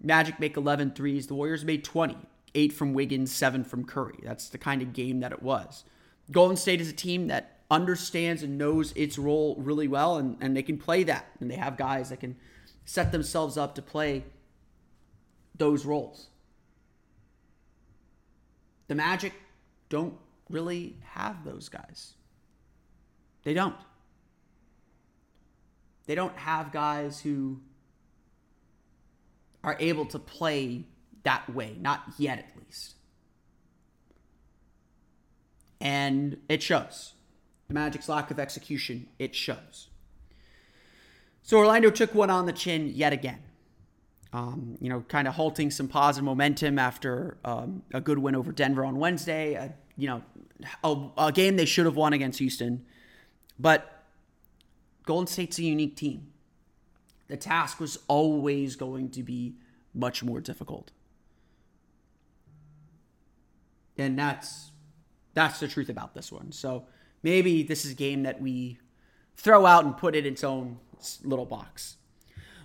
Magic 0.02 0.40
make 0.40 0.56
11 0.56 0.92
threes. 0.92 1.26
The 1.26 1.34
Warriors 1.34 1.64
made 1.64 1.84
20, 1.84 2.16
eight 2.54 2.72
from 2.72 2.94
Wiggins, 2.94 3.32
seven 3.34 3.64
from 3.64 3.84
Curry. 3.84 4.18
That's 4.22 4.48
the 4.48 4.58
kind 4.58 4.82
of 4.82 4.92
game 4.92 5.20
that 5.20 5.32
it 5.32 5.42
was. 5.42 5.84
Golden 6.30 6.56
State 6.56 6.80
is 6.80 6.88
a 6.88 6.94
team 6.94 7.26
that 7.28 7.58
understands 7.70 8.42
and 8.42 8.58
knows 8.58 8.92
its 8.92 9.18
role 9.18 9.56
really 9.58 9.88
well, 9.88 10.16
and, 10.16 10.36
and 10.40 10.56
they 10.56 10.62
can 10.62 10.78
play 10.78 11.02
that. 11.04 11.26
And 11.40 11.50
they 11.50 11.56
have 11.56 11.76
guys 11.76 12.10
that 12.10 12.20
can 12.20 12.36
set 12.84 13.12
themselves 13.12 13.56
up 13.56 13.74
to 13.76 13.82
play 13.82 14.24
those 15.56 15.84
roles. 15.84 16.28
The 18.88 18.94
Magic 18.94 19.32
don't 19.88 20.14
really 20.48 20.96
have 21.04 21.44
those 21.44 21.68
guys. 21.68 22.14
They 23.44 23.54
don't. 23.54 23.76
They 26.06 26.14
don't 26.14 26.36
have 26.36 26.72
guys 26.72 27.20
who 27.20 27.60
are 29.62 29.76
able 29.78 30.06
to 30.06 30.18
play 30.18 30.84
that 31.22 31.52
way, 31.54 31.76
not 31.80 32.02
yet 32.18 32.38
at 32.38 32.46
least. 32.64 32.94
And 35.80 36.38
it 36.48 36.62
shows. 36.62 37.14
The 37.68 37.74
Magic's 37.74 38.08
lack 38.08 38.30
of 38.30 38.38
execution, 38.38 39.08
it 39.18 39.34
shows. 39.34 39.88
So 41.42 41.58
Orlando 41.58 41.90
took 41.90 42.14
one 42.14 42.30
on 42.30 42.46
the 42.46 42.52
chin 42.52 42.92
yet 42.94 43.12
again. 43.12 43.40
Um, 44.32 44.76
you 44.80 44.88
know, 44.88 45.00
kind 45.08 45.26
of 45.26 45.34
halting 45.34 45.70
some 45.72 45.88
positive 45.88 46.24
momentum 46.24 46.78
after 46.78 47.36
um, 47.44 47.82
a 47.92 48.00
good 48.00 48.18
win 48.18 48.36
over 48.36 48.52
Denver 48.52 48.84
on 48.84 48.96
Wednesday. 48.96 49.54
A, 49.54 49.74
you 49.96 50.06
know, 50.06 50.22
a, 50.84 51.26
a 51.26 51.32
game 51.32 51.56
they 51.56 51.64
should 51.64 51.86
have 51.86 51.96
won 51.96 52.12
against 52.12 52.38
Houston. 52.38 52.84
But 53.58 54.04
Golden 55.04 55.26
State's 55.26 55.58
a 55.58 55.64
unique 55.64 55.96
team. 55.96 56.29
The 57.30 57.36
task 57.36 57.78
was 57.78 57.96
always 58.08 58.74
going 58.74 59.10
to 59.10 59.22
be 59.22 59.54
much 59.94 60.24
more 60.24 60.40
difficult. 60.40 60.90
And 63.96 64.18
that's 64.18 64.72
that's 65.32 65.60
the 65.60 65.68
truth 65.68 65.88
about 65.88 66.12
this 66.12 66.32
one. 66.32 66.50
So 66.50 66.86
maybe 67.22 67.62
this 67.62 67.84
is 67.84 67.92
a 67.92 67.94
game 67.94 68.24
that 68.24 68.40
we 68.40 68.80
throw 69.36 69.64
out 69.64 69.84
and 69.84 69.96
put 69.96 70.16
it 70.16 70.26
in 70.26 70.32
its 70.32 70.42
own 70.42 70.78
little 71.22 71.46
box. 71.46 71.98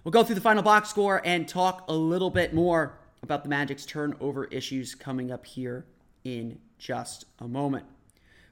We'll 0.03 0.11
go 0.11 0.23
through 0.23 0.35
the 0.35 0.41
final 0.41 0.63
box 0.63 0.89
score 0.89 1.21
and 1.23 1.47
talk 1.47 1.85
a 1.87 1.93
little 1.93 2.31
bit 2.31 2.51
more 2.51 2.97
about 3.21 3.43
the 3.43 3.49
Magic's 3.49 3.85
turnover 3.85 4.45
issues 4.45 4.95
coming 4.95 5.31
up 5.31 5.45
here 5.45 5.85
in 6.23 6.57
just 6.79 7.25
a 7.37 7.47
moment. 7.47 7.85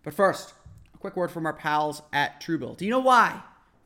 But 0.04 0.14
first, 0.14 0.54
a 0.94 0.98
quick 1.00 1.16
word 1.16 1.32
from 1.32 1.48
our 1.48 1.54
pals 1.54 2.04
at 2.12 2.40
Truebill. 2.40 2.78
Do 2.78 2.86
you 2.86 2.92
know 2.92 3.00
why 3.00 3.42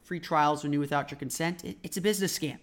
free 0.08 0.20
trials 0.22 0.64
are 0.64 0.70
new 0.70 0.80
without 0.80 1.12
your 1.12 1.18
consent? 1.18 1.66
It's 1.84 1.98
a 1.98 2.02
business 2.02 2.40
scam 2.40 2.60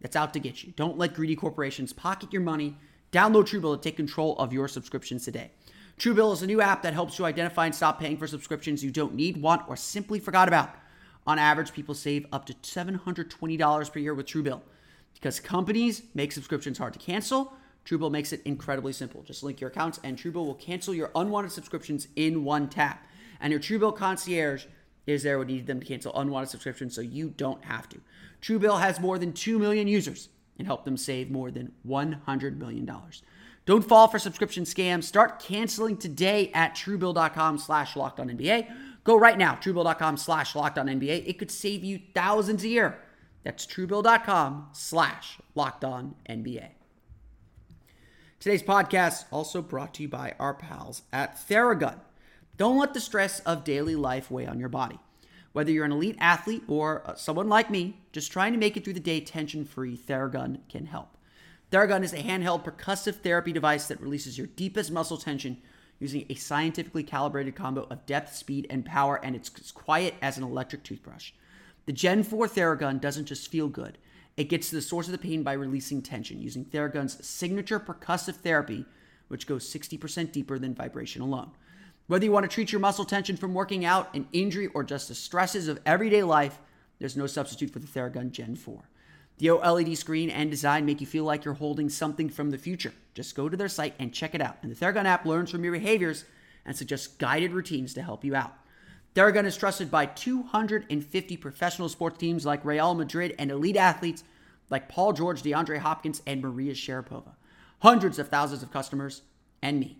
that's 0.00 0.16
out 0.16 0.34
to 0.34 0.40
get 0.40 0.64
you. 0.64 0.72
Don't 0.74 0.98
let 0.98 1.14
greedy 1.14 1.36
corporations 1.36 1.92
pocket 1.92 2.32
your 2.32 2.42
money. 2.42 2.76
Download 3.12 3.44
Truebill 3.44 3.80
to 3.80 3.88
take 3.88 3.96
control 3.96 4.36
of 4.36 4.52
your 4.52 4.66
subscriptions 4.66 5.24
today. 5.24 5.52
Truebill 5.96 6.32
is 6.32 6.42
a 6.42 6.46
new 6.48 6.60
app 6.60 6.82
that 6.82 6.94
helps 6.94 7.16
you 7.16 7.24
identify 7.24 7.66
and 7.66 7.74
stop 7.74 8.00
paying 8.00 8.16
for 8.16 8.26
subscriptions 8.26 8.82
you 8.82 8.90
don't 8.90 9.14
need, 9.14 9.40
want, 9.40 9.62
or 9.68 9.76
simply 9.76 10.18
forgot 10.18 10.48
about. 10.48 10.74
On 11.24 11.38
average, 11.38 11.72
people 11.72 11.94
save 11.94 12.26
up 12.32 12.46
to 12.46 12.54
$720 12.54 13.92
per 13.92 13.98
year 14.00 14.14
with 14.14 14.26
Truebill. 14.26 14.60
Because 15.14 15.38
companies 15.38 16.02
make 16.14 16.32
subscriptions 16.32 16.78
hard 16.78 16.94
to 16.94 16.98
cancel, 16.98 17.52
Truebill 17.86 18.10
makes 18.10 18.32
it 18.32 18.42
incredibly 18.44 18.92
simple. 18.92 19.22
Just 19.22 19.44
link 19.44 19.60
your 19.60 19.70
accounts, 19.70 20.00
and 20.02 20.18
Truebill 20.18 20.46
will 20.46 20.54
cancel 20.54 20.94
your 20.94 21.12
unwanted 21.14 21.52
subscriptions 21.52 22.08
in 22.16 22.42
one 22.42 22.68
tap. 22.68 23.06
And 23.40 23.52
your 23.52 23.60
Truebill 23.60 23.96
concierge 23.96 24.66
is 25.08 25.22
there 25.22 25.38
you 25.48 25.56
need 25.56 25.66
them 25.66 25.80
to 25.80 25.86
cancel 25.86 26.16
unwanted 26.18 26.50
subscriptions 26.50 26.94
so 26.94 27.00
you 27.00 27.30
don't 27.30 27.64
have 27.64 27.88
to. 27.88 27.98
Truebill 28.42 28.80
has 28.80 29.00
more 29.00 29.18
than 29.18 29.32
2 29.32 29.58
million 29.58 29.88
users 29.88 30.28
and 30.58 30.66
helped 30.66 30.84
them 30.84 30.98
save 30.98 31.30
more 31.30 31.50
than 31.50 31.72
$100 31.86 32.58
million. 32.58 32.88
Don't 33.64 33.84
fall 33.84 34.08
for 34.08 34.18
subscription 34.18 34.64
scams. 34.64 35.04
Start 35.04 35.40
canceling 35.40 35.96
today 35.96 36.50
at 36.52 36.74
truebill.com 36.74 37.58
slash 37.58 37.94
NBA. 37.94 38.68
Go 39.04 39.18
right 39.18 39.38
now, 39.38 39.54
truebill.com 39.54 40.18
slash 40.18 40.54
NBA. 40.54 41.26
It 41.26 41.38
could 41.38 41.50
save 41.50 41.84
you 41.84 42.00
thousands 42.14 42.64
a 42.64 42.68
year. 42.68 42.98
That's 43.44 43.66
truebill.com 43.66 44.68
slash 44.72 45.38
NBA. 46.28 46.68
Today's 48.40 48.62
podcast 48.62 49.24
also 49.32 49.62
brought 49.62 49.94
to 49.94 50.02
you 50.02 50.08
by 50.08 50.34
our 50.38 50.54
pals 50.54 51.02
at 51.12 51.36
Theragun. 51.36 52.00
Don't 52.58 52.76
let 52.76 52.92
the 52.92 53.00
stress 53.00 53.38
of 53.40 53.62
daily 53.62 53.94
life 53.94 54.32
weigh 54.32 54.46
on 54.46 54.58
your 54.58 54.68
body. 54.68 54.98
Whether 55.52 55.70
you're 55.70 55.84
an 55.84 55.92
elite 55.92 56.16
athlete 56.18 56.64
or 56.66 57.02
uh, 57.06 57.14
someone 57.14 57.48
like 57.48 57.70
me, 57.70 58.00
just 58.12 58.32
trying 58.32 58.52
to 58.52 58.58
make 58.58 58.76
it 58.76 58.84
through 58.84 58.94
the 58.94 59.00
day 59.00 59.20
tension 59.20 59.64
free, 59.64 59.96
Theragun 59.96 60.58
can 60.68 60.86
help. 60.86 61.16
Theragun 61.70 62.02
is 62.02 62.12
a 62.12 62.18
handheld 62.18 62.64
percussive 62.64 63.16
therapy 63.16 63.52
device 63.52 63.86
that 63.86 64.00
releases 64.00 64.36
your 64.36 64.48
deepest 64.48 64.90
muscle 64.90 65.18
tension 65.18 65.58
using 66.00 66.26
a 66.28 66.34
scientifically 66.34 67.04
calibrated 67.04 67.54
combo 67.54 67.86
of 67.90 68.04
depth, 68.06 68.34
speed, 68.34 68.66
and 68.68 68.84
power, 68.84 69.20
and 69.24 69.36
it's 69.36 69.50
as 69.60 69.70
quiet 69.70 70.14
as 70.20 70.36
an 70.36 70.42
electric 70.42 70.82
toothbrush. 70.82 71.30
The 71.86 71.92
Gen 71.92 72.24
4 72.24 72.48
Theragun 72.48 73.00
doesn't 73.00 73.26
just 73.26 73.48
feel 73.48 73.68
good, 73.68 73.98
it 74.36 74.48
gets 74.48 74.70
to 74.70 74.76
the 74.76 74.82
source 74.82 75.06
of 75.06 75.12
the 75.12 75.18
pain 75.18 75.42
by 75.42 75.52
releasing 75.52 76.02
tension 76.02 76.40
using 76.40 76.64
Theragun's 76.64 77.24
signature 77.26 77.80
percussive 77.80 78.36
therapy, 78.36 78.84
which 79.28 79.46
goes 79.46 79.72
60% 79.72 80.32
deeper 80.32 80.58
than 80.58 80.74
vibration 80.74 81.22
alone. 81.22 81.50
Whether 82.08 82.24
you 82.24 82.32
want 82.32 82.44
to 82.44 82.52
treat 82.52 82.72
your 82.72 82.80
muscle 82.80 83.04
tension 83.04 83.36
from 83.36 83.52
working 83.52 83.84
out, 83.84 84.14
an 84.14 84.28
injury, 84.32 84.68
or 84.68 84.82
just 84.82 85.08
the 85.08 85.14
stresses 85.14 85.68
of 85.68 85.78
everyday 85.84 86.22
life, 86.22 86.58
there's 86.98 87.18
no 87.18 87.26
substitute 87.26 87.70
for 87.70 87.80
the 87.80 87.86
Theragun 87.86 88.32
Gen 88.32 88.56
4. 88.56 88.88
The 89.36 89.48
OLED 89.48 89.94
screen 89.94 90.30
and 90.30 90.50
design 90.50 90.86
make 90.86 91.02
you 91.02 91.06
feel 91.06 91.24
like 91.24 91.44
you're 91.44 91.54
holding 91.54 91.90
something 91.90 92.30
from 92.30 92.50
the 92.50 92.56
future. 92.56 92.94
Just 93.12 93.36
go 93.36 93.50
to 93.50 93.58
their 93.58 93.68
site 93.68 93.94
and 93.98 94.12
check 94.12 94.34
it 94.34 94.40
out. 94.40 94.56
And 94.62 94.72
the 94.72 94.74
Theragun 94.74 95.04
app 95.04 95.26
learns 95.26 95.50
from 95.50 95.62
your 95.62 95.74
behaviors 95.74 96.24
and 96.64 96.74
suggests 96.74 97.06
guided 97.06 97.52
routines 97.52 97.92
to 97.92 98.02
help 98.02 98.24
you 98.24 98.34
out. 98.34 98.54
Theragun 99.14 99.44
is 99.44 99.56
trusted 99.56 99.90
by 99.90 100.06
250 100.06 101.36
professional 101.36 101.90
sports 101.90 102.16
teams 102.16 102.46
like 102.46 102.64
Real 102.64 102.94
Madrid 102.94 103.34
and 103.38 103.50
elite 103.50 103.76
athletes 103.76 104.24
like 104.70 104.88
Paul 104.88 105.12
George, 105.12 105.42
DeAndre 105.42 105.78
Hopkins, 105.78 106.22
and 106.26 106.40
Maria 106.40 106.72
Sharapova. 106.72 107.34
Hundreds 107.80 108.18
of 108.18 108.28
thousands 108.28 108.62
of 108.62 108.72
customers 108.72 109.22
and 109.60 109.78
me. 109.78 109.98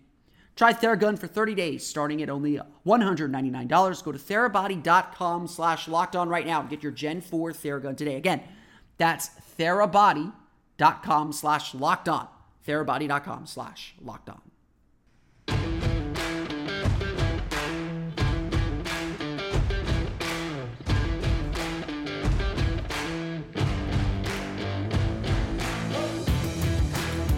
Try 0.59 0.73
Theragun 0.73 1.17
for 1.17 1.27
30 1.27 1.55
days, 1.55 1.87
starting 1.87 2.21
at 2.21 2.29
only 2.29 2.59
$199. 2.85 4.03
Go 4.03 4.11
to 4.11 4.19
therabody.com 4.19 5.47
slash 5.47 5.87
locked 5.87 6.17
on 6.17 6.27
right 6.27 6.45
now 6.45 6.59
and 6.59 6.69
get 6.69 6.83
your 6.83 6.91
Gen 6.91 7.21
4 7.21 7.53
Theragun 7.53 7.95
today. 7.95 8.17
Again, 8.17 8.41
that's 8.97 9.29
therabody.com 9.57 11.31
slash 11.31 11.73
locked 11.73 12.09
on. 12.09 12.27
Therabody.com 12.67 13.45
slash 13.45 13.95
locked 14.01 14.27
on. 14.27 14.41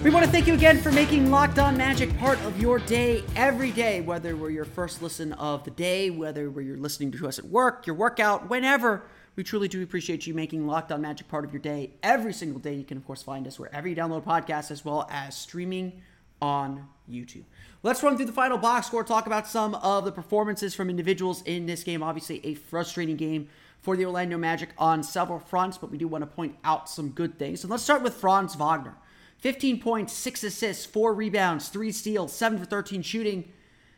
We 0.04 0.10
want 0.10 0.26
to 0.26 0.32
thank 0.32 0.48
you 0.48 0.56
again 0.56 0.80
for 0.80 0.92
making 0.92 1.30
Locked 1.30 1.60
On 1.60 1.78
Magic 1.78 2.18
part 2.18 2.40
of 2.40 2.60
your 2.60 2.80
day 2.80 3.24
every 3.36 3.70
day, 3.70 4.02
whether 4.02 4.36
we're 4.36 4.50
your 4.50 4.66
first 4.66 5.04
listen 5.04 5.32
of 5.34 5.64
the 5.64 5.70
day, 5.70 6.10
whether 6.10 6.50
you're 6.50 6.76
listening 6.76 7.12
to 7.12 7.28
us 7.28 7.38
at 7.38 7.46
work, 7.46 7.86
your 7.86 7.96
workout, 7.96 8.50
whenever. 8.50 9.04
We 9.36 9.44
truly 9.44 9.68
do 9.68 9.84
appreciate 9.84 10.26
you 10.26 10.34
making 10.34 10.66
Locked 10.66 10.92
On 10.92 11.02
Magic 11.02 11.28
part 11.28 11.46
of 11.46 11.54
your 11.54 11.62
day 11.62 11.92
every 12.02 12.34
single 12.34 12.60
day. 12.60 12.74
You 12.74 12.84
can, 12.84 12.98
of 12.98 13.06
course, 13.06 13.22
find 13.22 13.46
us 13.46 13.60
wherever 13.60 13.88
you 13.88 13.96
download 13.96 14.24
podcasts 14.24 14.72
as 14.72 14.84
well 14.84 15.08
as 15.12 15.38
streaming 15.38 16.02
on 16.42 16.88
YouTube. 17.08 17.44
Let's 17.84 18.02
run 18.02 18.18
through 18.18 18.26
the 18.26 18.32
final 18.32 18.58
box 18.58 18.88
score, 18.88 19.04
talk 19.04 19.28
about 19.28 19.48
some 19.48 19.76
of 19.76 20.04
the 20.04 20.12
performances 20.12 20.74
from 20.74 20.90
individuals 20.90 21.44
in 21.44 21.68
this 21.68 21.84
game. 21.84 22.02
Obviously, 22.02 22.44
a 22.44 22.56
frustrating 22.56 23.18
game 23.18 23.50
for 23.82 23.96
the 23.96 24.06
Orlando 24.06 24.40
Magic 24.40 24.70
on 24.80 25.04
several 25.04 25.38
fronts, 25.38 25.78
but 25.78 25.92
we 25.92 26.00
do 26.00 26.08
want 26.08 26.24
to 26.24 26.28
point 26.28 26.56
out 26.64 26.90
some 26.90 27.10
good 27.10 27.38
things. 27.38 27.64
And 27.64 27.70
let's 27.70 27.84
start 27.84 28.02
with 28.02 28.16
Franz 28.16 28.56
Wagner. 28.56 28.96
15 29.42 29.80
points, 29.80 30.14
6 30.14 30.44
assists, 30.44 30.86
4 30.86 31.14
rebounds, 31.14 31.68
3 31.70 31.92
steals, 31.92 32.34
7 32.34 32.60
for 32.60 32.66
13 32.66 33.02
shooting. 33.02 33.52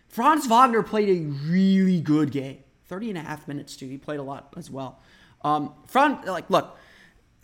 Franz 0.07 0.47
Wagner 0.47 0.83
played 0.83 1.09
a 1.09 1.25
really 1.47 1.99
good 2.01 2.31
game. 2.31 2.59
30 2.87 3.09
and 3.09 3.17
a 3.17 3.21
half 3.21 3.47
minutes, 3.47 3.75
too. 3.75 3.87
He 3.87 3.97
played 3.97 4.19
a 4.19 4.23
lot 4.23 4.53
as 4.57 4.69
well. 4.69 4.99
Um, 5.43 5.73
Franz, 5.87 6.25
like, 6.27 6.49
look, 6.49 6.77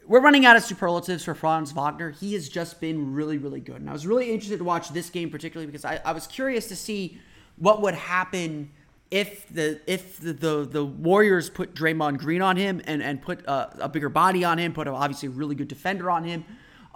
we're 0.08 0.22
running 0.22 0.46
out 0.46 0.56
of 0.56 0.63
superlatives 0.63 1.24
for 1.24 1.36
Franz 1.36 1.72
Wagner. 1.72 2.12
He 2.12 2.34
has 2.34 2.50
just 2.50 2.79
been 2.82 3.13
really, 3.13 3.38
really 3.38 3.60
good. 3.60 3.77
And 3.77 3.89
I 3.89 3.94
was 3.94 4.08
really 4.08 4.32
interested 4.32 4.58
to 4.58 4.63
watch 4.63 4.89
this 4.89 5.10
game 5.10 5.29
particularly 5.29 5.68
because 5.68 5.86
I, 5.86 6.01
I 6.03 6.13
was 6.13 6.25
curious 6.25 6.68
to 6.70 6.75
see 6.75 7.20
what 7.58 7.82
would 7.82 7.94
happen 7.94 8.72
if 9.12 9.48
the 9.50 9.79
if 9.86 10.20
the, 10.20 10.34
the, 10.34 10.65
the 10.65 10.86
Warriors 10.86 11.50
put 11.50 11.75
Draymond 11.75 12.20
Green 12.20 12.41
on 12.41 12.58
him 12.58 12.82
and 12.86 13.03
and 13.03 13.22
put 13.22 13.48
uh, 13.48 13.70
a 13.79 13.89
bigger 13.89 14.10
body 14.10 14.44
on 14.44 14.58
him, 14.58 14.74
put 14.74 14.88
a, 14.88 14.91
obviously 14.91 15.27
a 15.27 15.32
really 15.32 15.56
good 15.56 15.68
defender 15.68 16.10
on 16.10 16.24
him. 16.24 16.46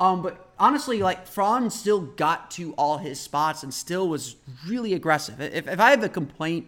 Um, 0.03 0.21
but 0.21 0.49
honestly, 0.59 1.01
like 1.01 1.25
Franz 1.25 1.79
still 1.79 2.01
got 2.01 2.51
to 2.51 2.73
all 2.73 2.97
his 2.97 3.21
spots 3.21 3.63
and 3.63 3.73
still 3.73 4.09
was 4.09 4.35
really 4.67 4.93
aggressive. 4.93 5.39
If, 5.39 5.65
if 5.65 5.79
I 5.79 5.91
have 5.91 6.03
a 6.03 6.09
complaint 6.09 6.67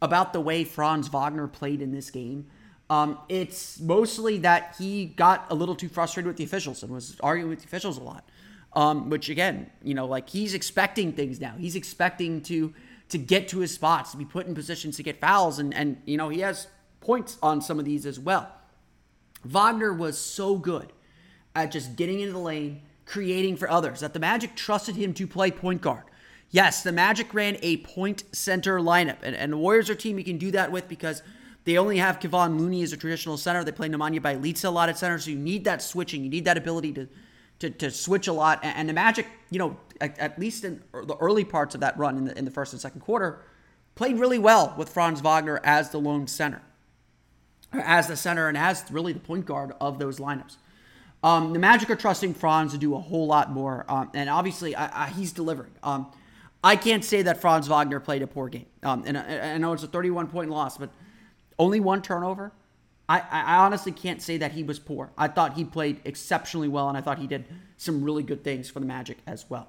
about 0.00 0.32
the 0.32 0.40
way 0.40 0.64
Franz 0.64 1.08
Wagner 1.08 1.48
played 1.48 1.82
in 1.82 1.92
this 1.92 2.10
game, 2.10 2.46
um, 2.88 3.18
it's 3.28 3.78
mostly 3.78 4.38
that 4.38 4.76
he 4.78 5.04
got 5.04 5.44
a 5.50 5.54
little 5.54 5.74
too 5.74 5.90
frustrated 5.90 6.26
with 6.26 6.38
the 6.38 6.44
officials 6.44 6.82
and 6.82 6.90
was 6.90 7.14
arguing 7.22 7.50
with 7.50 7.58
the 7.58 7.66
officials 7.66 7.98
a 7.98 8.02
lot. 8.02 8.26
Um, 8.72 9.10
which 9.10 9.28
again, 9.28 9.70
you 9.82 9.92
know, 9.92 10.06
like 10.06 10.30
he's 10.30 10.54
expecting 10.54 11.12
things 11.12 11.38
now. 11.42 11.54
He's 11.58 11.76
expecting 11.76 12.40
to 12.44 12.72
to 13.10 13.18
get 13.18 13.48
to 13.48 13.58
his 13.58 13.74
spots, 13.74 14.12
to 14.12 14.16
be 14.16 14.24
put 14.24 14.46
in 14.46 14.54
positions 14.54 14.96
to 14.96 15.02
get 15.02 15.20
fouls, 15.20 15.58
and 15.58 15.74
and 15.74 16.00
you 16.06 16.16
know 16.16 16.30
he 16.30 16.40
has 16.40 16.68
points 17.00 17.36
on 17.42 17.60
some 17.60 17.78
of 17.78 17.84
these 17.84 18.06
as 18.06 18.18
well. 18.18 18.50
Wagner 19.44 19.92
was 19.92 20.18
so 20.18 20.56
good 20.56 20.90
at 21.54 21.70
just 21.70 21.96
getting 21.96 22.20
into 22.20 22.32
the 22.32 22.38
lane, 22.38 22.82
creating 23.06 23.56
for 23.56 23.70
others 23.70 24.00
that 24.00 24.12
the 24.12 24.20
Magic 24.20 24.56
trusted 24.56 24.96
him 24.96 25.14
to 25.14 25.26
play 25.26 25.50
point 25.50 25.82
guard. 25.82 26.04
Yes, 26.50 26.82
the 26.82 26.92
Magic 26.92 27.32
ran 27.32 27.56
a 27.62 27.78
point 27.78 28.24
center 28.32 28.78
lineup, 28.78 29.18
and, 29.22 29.34
and 29.34 29.52
the 29.52 29.56
Warriors 29.56 29.88
are 29.88 29.94
a 29.94 29.96
team 29.96 30.18
you 30.18 30.24
can 30.24 30.38
do 30.38 30.50
that 30.50 30.70
with 30.70 30.88
because 30.88 31.22
they 31.64 31.78
only 31.78 31.98
have 31.98 32.18
Kevon 32.18 32.58
Looney 32.58 32.82
as 32.82 32.92
a 32.92 32.96
traditional 32.96 33.36
center. 33.36 33.64
They 33.64 33.72
play 33.72 33.88
Nemanja 33.88 34.20
Bjelica 34.20 34.64
a 34.64 34.70
lot 34.70 34.88
at 34.88 34.98
center, 34.98 35.18
so 35.18 35.30
you 35.30 35.38
need 35.38 35.64
that 35.64 35.80
switching. 35.80 36.24
You 36.24 36.30
need 36.30 36.44
that 36.44 36.58
ability 36.58 36.92
to 36.94 37.08
to, 37.62 37.70
to 37.70 37.90
switch 37.92 38.26
a 38.26 38.32
lot. 38.32 38.58
And, 38.64 38.76
and 38.76 38.88
the 38.88 38.92
Magic, 38.92 39.26
you 39.50 39.58
know, 39.58 39.76
at, 40.00 40.18
at, 40.18 40.38
least 40.38 40.64
in 40.64 40.82
er, 40.92 41.04
the 41.04 41.16
early 41.16 41.44
parts 41.44 41.76
of 41.76 41.80
that 41.80 41.96
run 41.96 42.18
in 42.18 42.24
the, 42.24 42.36
in 42.36 42.44
the 42.44 42.50
first 42.50 42.72
and 42.72 42.82
second 42.82 43.00
quarter, 43.00 43.40
played 43.94 44.18
really 44.18 44.38
well 44.38 44.74
with 44.76 44.88
Franz 44.88 45.20
Wagner 45.20 45.60
as 45.62 45.90
the 45.90 45.98
lone 45.98 46.26
center, 46.26 46.60
as 47.72 48.08
the 48.08 48.16
center, 48.16 48.48
and 48.48 48.58
as 48.58 48.84
really 48.90 49.12
the 49.12 49.20
point 49.20 49.46
guard 49.46 49.72
of 49.80 50.00
those 50.00 50.18
lineups. 50.18 50.56
Um, 51.22 51.52
the 51.52 51.58
Magic 51.58 51.88
are 51.90 51.96
trusting 51.96 52.34
Franz 52.34 52.72
to 52.72 52.78
do 52.78 52.94
a 52.94 52.98
whole 52.98 53.26
lot 53.26 53.50
more, 53.50 53.84
um, 53.88 54.10
and 54.12 54.28
obviously 54.28 54.74
I, 54.74 55.04
I, 55.04 55.08
he's 55.10 55.32
delivering. 55.32 55.70
Um, 55.82 56.10
I 56.64 56.76
can't 56.76 57.04
say 57.04 57.22
that 57.22 57.40
Franz 57.40 57.68
Wagner 57.68 58.00
played 58.00 58.22
a 58.22 58.26
poor 58.26 58.48
game, 58.48 58.66
um, 58.82 59.04
and 59.06 59.16
I, 59.16 59.54
I, 59.54 59.58
know 59.58 59.72
it's 59.72 59.84
a 59.84 59.88
31 59.88 60.28
point 60.28 60.50
loss, 60.50 60.78
but 60.78 60.90
only 61.58 61.78
one 61.78 62.02
turnover. 62.02 62.52
I, 63.08 63.20
I 63.30 63.56
honestly 63.56 63.92
can't 63.92 64.22
say 64.22 64.38
that 64.38 64.52
he 64.52 64.62
was 64.62 64.78
poor. 64.78 65.10
I 65.18 65.28
thought 65.28 65.54
he 65.54 65.64
played 65.64 66.00
exceptionally 66.04 66.68
well, 66.68 66.88
and 66.88 66.96
I 66.96 67.00
thought 67.00 67.18
he 67.18 67.26
did 67.26 67.44
some 67.76 68.02
really 68.02 68.22
good 68.22 68.42
things 68.42 68.70
for 68.70 68.80
the 68.80 68.86
Magic 68.86 69.18
as 69.26 69.48
well. 69.48 69.68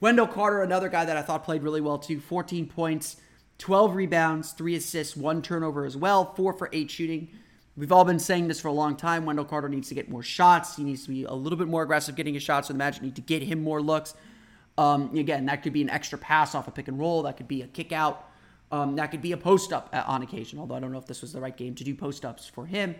Wendell 0.00 0.26
Carter, 0.26 0.62
another 0.62 0.88
guy 0.88 1.04
that 1.04 1.16
I 1.16 1.22
thought 1.22 1.44
played 1.44 1.62
really 1.62 1.80
well 1.80 1.98
too, 1.98 2.20
14 2.20 2.66
points, 2.66 3.16
12 3.58 3.94
rebounds, 3.94 4.50
three 4.52 4.74
assists, 4.74 5.16
one 5.16 5.42
turnover 5.42 5.84
as 5.84 5.96
well, 5.96 6.34
four 6.34 6.52
for 6.52 6.68
eight 6.72 6.90
shooting. 6.90 7.28
We've 7.76 7.92
all 7.92 8.04
been 8.04 8.18
saying 8.18 8.48
this 8.48 8.60
for 8.60 8.68
a 8.68 8.72
long 8.72 8.96
time. 8.96 9.24
Wendell 9.24 9.46
Carter 9.46 9.68
needs 9.68 9.88
to 9.88 9.94
get 9.94 10.10
more 10.10 10.22
shots. 10.22 10.76
He 10.76 10.84
needs 10.84 11.04
to 11.04 11.08
be 11.08 11.24
a 11.24 11.32
little 11.32 11.58
bit 11.58 11.68
more 11.68 11.82
aggressive 11.82 12.14
getting 12.16 12.34
his 12.34 12.42
shots. 12.42 12.68
So 12.68 12.74
the 12.74 12.78
Magic 12.78 13.02
need 13.02 13.16
to 13.16 13.22
get 13.22 13.42
him 13.42 13.62
more 13.62 13.80
looks. 13.80 14.14
Um, 14.76 15.16
again, 15.16 15.46
that 15.46 15.62
could 15.62 15.72
be 15.72 15.80
an 15.80 15.88
extra 15.88 16.18
pass 16.18 16.54
off 16.54 16.68
a 16.68 16.70
pick 16.70 16.88
and 16.88 16.98
roll. 16.98 17.22
That 17.22 17.38
could 17.38 17.48
be 17.48 17.62
a 17.62 17.66
kick 17.66 17.92
out. 17.92 18.28
Um, 18.70 18.96
that 18.96 19.10
could 19.10 19.22
be 19.22 19.32
a 19.32 19.36
post 19.36 19.72
up 19.72 19.88
on 19.92 20.22
occasion. 20.22 20.58
Although 20.58 20.74
I 20.74 20.80
don't 20.80 20.92
know 20.92 20.98
if 20.98 21.06
this 21.06 21.22
was 21.22 21.32
the 21.32 21.40
right 21.40 21.56
game 21.56 21.74
to 21.76 21.84
do 21.84 21.94
post 21.94 22.24
ups 22.24 22.46
for 22.46 22.66
him. 22.66 22.94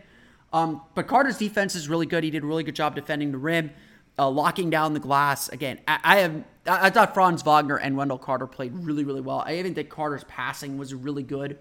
Um, 0.52 0.83
but 0.95 1.07
Carter's 1.07 1.38
defense 1.38 1.75
is 1.75 1.88
really 1.88 2.07
good. 2.07 2.25
He 2.25 2.31
did 2.31 2.43
a 2.43 2.47
really 2.47 2.62
good 2.62 2.75
job 2.75 2.95
defending 2.95 3.33
the 3.33 3.38
rim, 3.38 3.71
uh, 4.19 4.29
locking 4.29 4.71
down 4.71 4.93
the 4.93 5.00
glass. 5.00 5.49
Again, 5.49 5.81
I, 5.88 5.99
I 6.02 6.17
have 6.19 6.45
I, 6.67 6.87
I 6.87 6.91
thought 6.91 7.14
Franz 7.14 7.43
Wagner 7.43 7.76
and 7.76 7.97
Wendell 7.97 8.19
Carter 8.19 8.47
played 8.47 8.73
really 8.75 9.05
really 9.05 9.23
well. 9.23 9.43
I 9.47 9.57
even 9.57 9.75
think 9.75 9.88
Carter's 9.88 10.25
passing 10.25 10.79
was 10.79 10.95
really 10.95 11.23
good. 11.23 11.59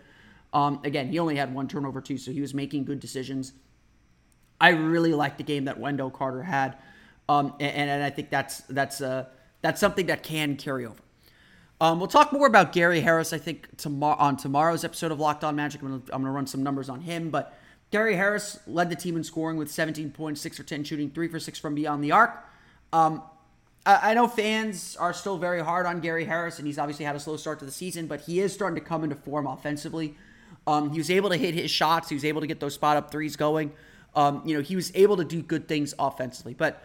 Um, 0.53 0.79
again, 0.83 1.07
he 1.09 1.19
only 1.19 1.35
had 1.37 1.53
one 1.53 1.67
turnover 1.67 2.01
too, 2.01 2.17
so 2.17 2.31
he 2.31 2.41
was 2.41 2.53
making 2.53 2.85
good 2.85 2.99
decisions. 2.99 3.53
I 4.59 4.69
really 4.69 5.13
liked 5.13 5.37
the 5.37 5.43
game 5.43 5.65
that 5.65 5.79
Wendell 5.79 6.11
Carter 6.11 6.43
had, 6.43 6.77
um, 7.29 7.53
and, 7.59 7.89
and, 7.89 8.03
I 8.03 8.09
think 8.09 8.29
that's 8.29 8.59
that's 8.61 9.01
uh, 9.01 9.25
that's 9.61 9.79
something 9.79 10.07
that 10.07 10.23
can 10.23 10.55
carry 10.57 10.85
over. 10.85 10.99
Um, 11.79 11.99
we'll 11.99 12.09
talk 12.09 12.31
more 12.31 12.45
about 12.45 12.73
Gary 12.73 13.01
Harris, 13.01 13.33
I 13.33 13.39
think, 13.39 13.75
tomorrow 13.77 14.19
on 14.19 14.37
tomorrow's 14.37 14.83
episode 14.83 15.11
of 15.11 15.19
Locked 15.19 15.43
On 15.43 15.55
Magic. 15.55 15.81
I'm 15.81 16.01
going 16.01 16.23
to 16.23 16.29
run 16.29 16.45
some 16.45 16.61
numbers 16.61 16.89
on 16.89 17.01
him, 17.01 17.31
but 17.31 17.57
Gary 17.89 18.15
Harris 18.15 18.59
led 18.67 18.91
the 18.91 18.95
team 18.95 19.17
in 19.17 19.23
scoring 19.23 19.57
with 19.57 19.71
17 19.71 20.11
points, 20.11 20.41
six 20.41 20.57
for 20.57 20.63
10 20.63 20.83
shooting, 20.83 21.09
three 21.09 21.27
for 21.27 21.39
six 21.39 21.57
from 21.57 21.73
beyond 21.73 22.03
the 22.03 22.11
arc. 22.11 22.45
Um, 22.93 23.23
I 23.83 24.13
know 24.13 24.27
fans 24.27 24.95
are 24.97 25.11
still 25.11 25.39
very 25.39 25.63
hard 25.63 25.87
on 25.87 26.01
Gary 26.01 26.25
Harris, 26.25 26.59
and 26.59 26.67
he's 26.67 26.77
obviously 26.77 27.03
had 27.03 27.15
a 27.15 27.19
slow 27.19 27.35
start 27.35 27.57
to 27.59 27.65
the 27.65 27.71
season, 27.71 28.05
but 28.05 28.21
he 28.21 28.39
is 28.39 28.53
starting 28.53 28.75
to 28.75 28.87
come 28.87 29.03
into 29.03 29.15
form 29.15 29.47
offensively. 29.47 30.15
Um, 30.67 30.91
he 30.91 30.99
was 30.99 31.09
able 31.09 31.29
to 31.29 31.37
hit 31.37 31.53
his 31.55 31.71
shots. 31.71 32.09
He 32.09 32.15
was 32.15 32.25
able 32.25 32.41
to 32.41 32.47
get 32.47 32.59
those 32.59 32.75
spot 32.75 32.97
up 32.97 33.11
threes 33.11 33.35
going. 33.35 33.71
Um, 34.15 34.43
you 34.45 34.55
know, 34.55 34.61
he 34.61 34.75
was 34.75 34.91
able 34.95 35.17
to 35.17 35.23
do 35.23 35.41
good 35.41 35.67
things 35.67 35.93
offensively. 35.97 36.53
But 36.53 36.83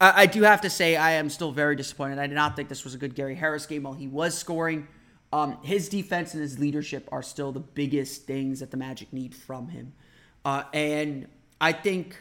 I, 0.00 0.22
I, 0.22 0.26
do 0.26 0.42
have 0.42 0.62
to 0.62 0.70
say, 0.70 0.96
I 0.96 1.12
am 1.12 1.28
still 1.28 1.52
very 1.52 1.76
disappointed. 1.76 2.18
I 2.18 2.26
did 2.26 2.34
not 2.34 2.56
think 2.56 2.68
this 2.68 2.84
was 2.84 2.94
a 2.94 2.98
good 2.98 3.14
Gary 3.14 3.34
Harris 3.34 3.66
game 3.66 3.82
while 3.82 3.92
he 3.92 4.08
was 4.08 4.36
scoring. 4.36 4.88
Um, 5.32 5.58
his 5.62 5.88
defense 5.88 6.34
and 6.34 6.42
his 6.42 6.58
leadership 6.58 7.08
are 7.12 7.22
still 7.22 7.52
the 7.52 7.60
biggest 7.60 8.26
things 8.26 8.60
that 8.60 8.70
the 8.70 8.76
Magic 8.76 9.12
need 9.12 9.34
from 9.34 9.68
him. 9.68 9.92
Uh, 10.44 10.64
and 10.72 11.28
I 11.60 11.72
think 11.72 12.16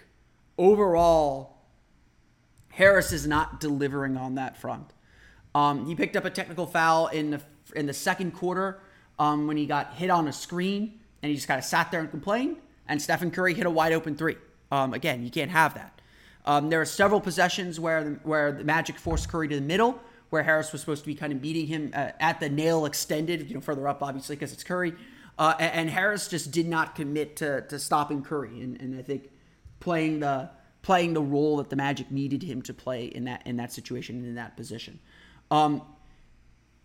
overall, 0.58 1.58
Harris 2.70 3.12
is 3.12 3.28
not 3.28 3.60
delivering 3.60 4.16
on 4.16 4.36
that 4.36 4.58
front. 4.58 4.94
Um, 5.54 5.86
he 5.86 5.96
picked 5.96 6.16
up 6.16 6.24
a 6.24 6.30
technical 6.30 6.66
foul 6.66 7.08
in 7.08 7.32
the 7.32 7.42
in 7.76 7.86
the 7.86 7.94
second 7.94 8.32
quarter 8.32 8.82
um, 9.18 9.48
when 9.48 9.58
he 9.58 9.66
got 9.66 9.94
hit 9.94 10.10
on 10.10 10.28
a 10.28 10.34
screen 10.34 11.00
and 11.22 11.30
he 11.30 11.36
just 11.36 11.48
kind 11.48 11.58
of 11.58 11.66
sat 11.66 11.92
there 11.92 12.00
and 12.00 12.10
complained. 12.10 12.58
And 12.88 13.02
Stephen 13.02 13.32
Curry 13.32 13.54
hit 13.54 13.66
a 13.66 13.70
wide 13.70 13.94
open 13.94 14.16
three. 14.16 14.38
Um, 14.72 14.94
again, 14.94 15.24
you 15.24 15.30
can't 15.30 15.52
have 15.52 15.74
that. 15.76 16.02
Um, 16.46 16.70
there 16.70 16.82
are 16.82 16.86
several 16.86 17.22
possessions 17.22 17.80
where 17.80 18.04
the, 18.04 18.10
where 18.24 18.52
the 18.52 18.64
Magic 18.64 18.98
forced 18.98 19.30
Curry 19.30 19.48
to 19.50 19.56
the 19.56 19.62
middle, 19.62 20.00
where 20.30 20.44
Harris 20.44 20.72
was 20.72 20.82
supposed 20.82 21.04
to 21.04 21.08
be 21.08 21.16
kind 21.16 21.32
of 21.32 21.42
beating 21.42 21.68
him 21.68 21.92
uh, 21.94 22.12
at 22.20 22.40
the 22.40 22.50
nail 22.50 22.86
extended, 22.86 23.48
you 23.48 23.54
know, 23.54 23.62
further 23.62 23.88
up, 23.88 24.02
obviously, 24.02 24.36
because 24.36 24.54
it's 24.54 24.64
Curry. 24.64 24.94
Uh, 25.38 25.54
and, 25.60 25.74
and, 25.74 25.90
Harris 25.90 26.28
just 26.28 26.52
did 26.52 26.68
not 26.68 26.96
commit 26.96 27.38
to, 27.38 27.62
to 27.62 27.80
stopping 27.80 28.24
Curry. 28.24 28.62
And, 28.62 28.80
and 28.82 29.00
I 29.00 29.02
think 29.02 29.30
playing 29.80 30.20
the 30.20 30.50
playing 30.82 31.14
the 31.14 31.22
role 31.22 31.58
that 31.58 31.70
the 31.70 31.76
Magic 31.76 32.10
needed 32.12 32.42
him 32.42 32.62
to 32.64 32.74
play 32.74 33.06
in 33.06 33.26
that 33.26 33.46
in 33.46 33.58
that 33.58 33.72
situation 33.72 34.24
in 34.26 34.36
that 34.36 34.58
position. 34.58 35.00
Um, 35.50 35.82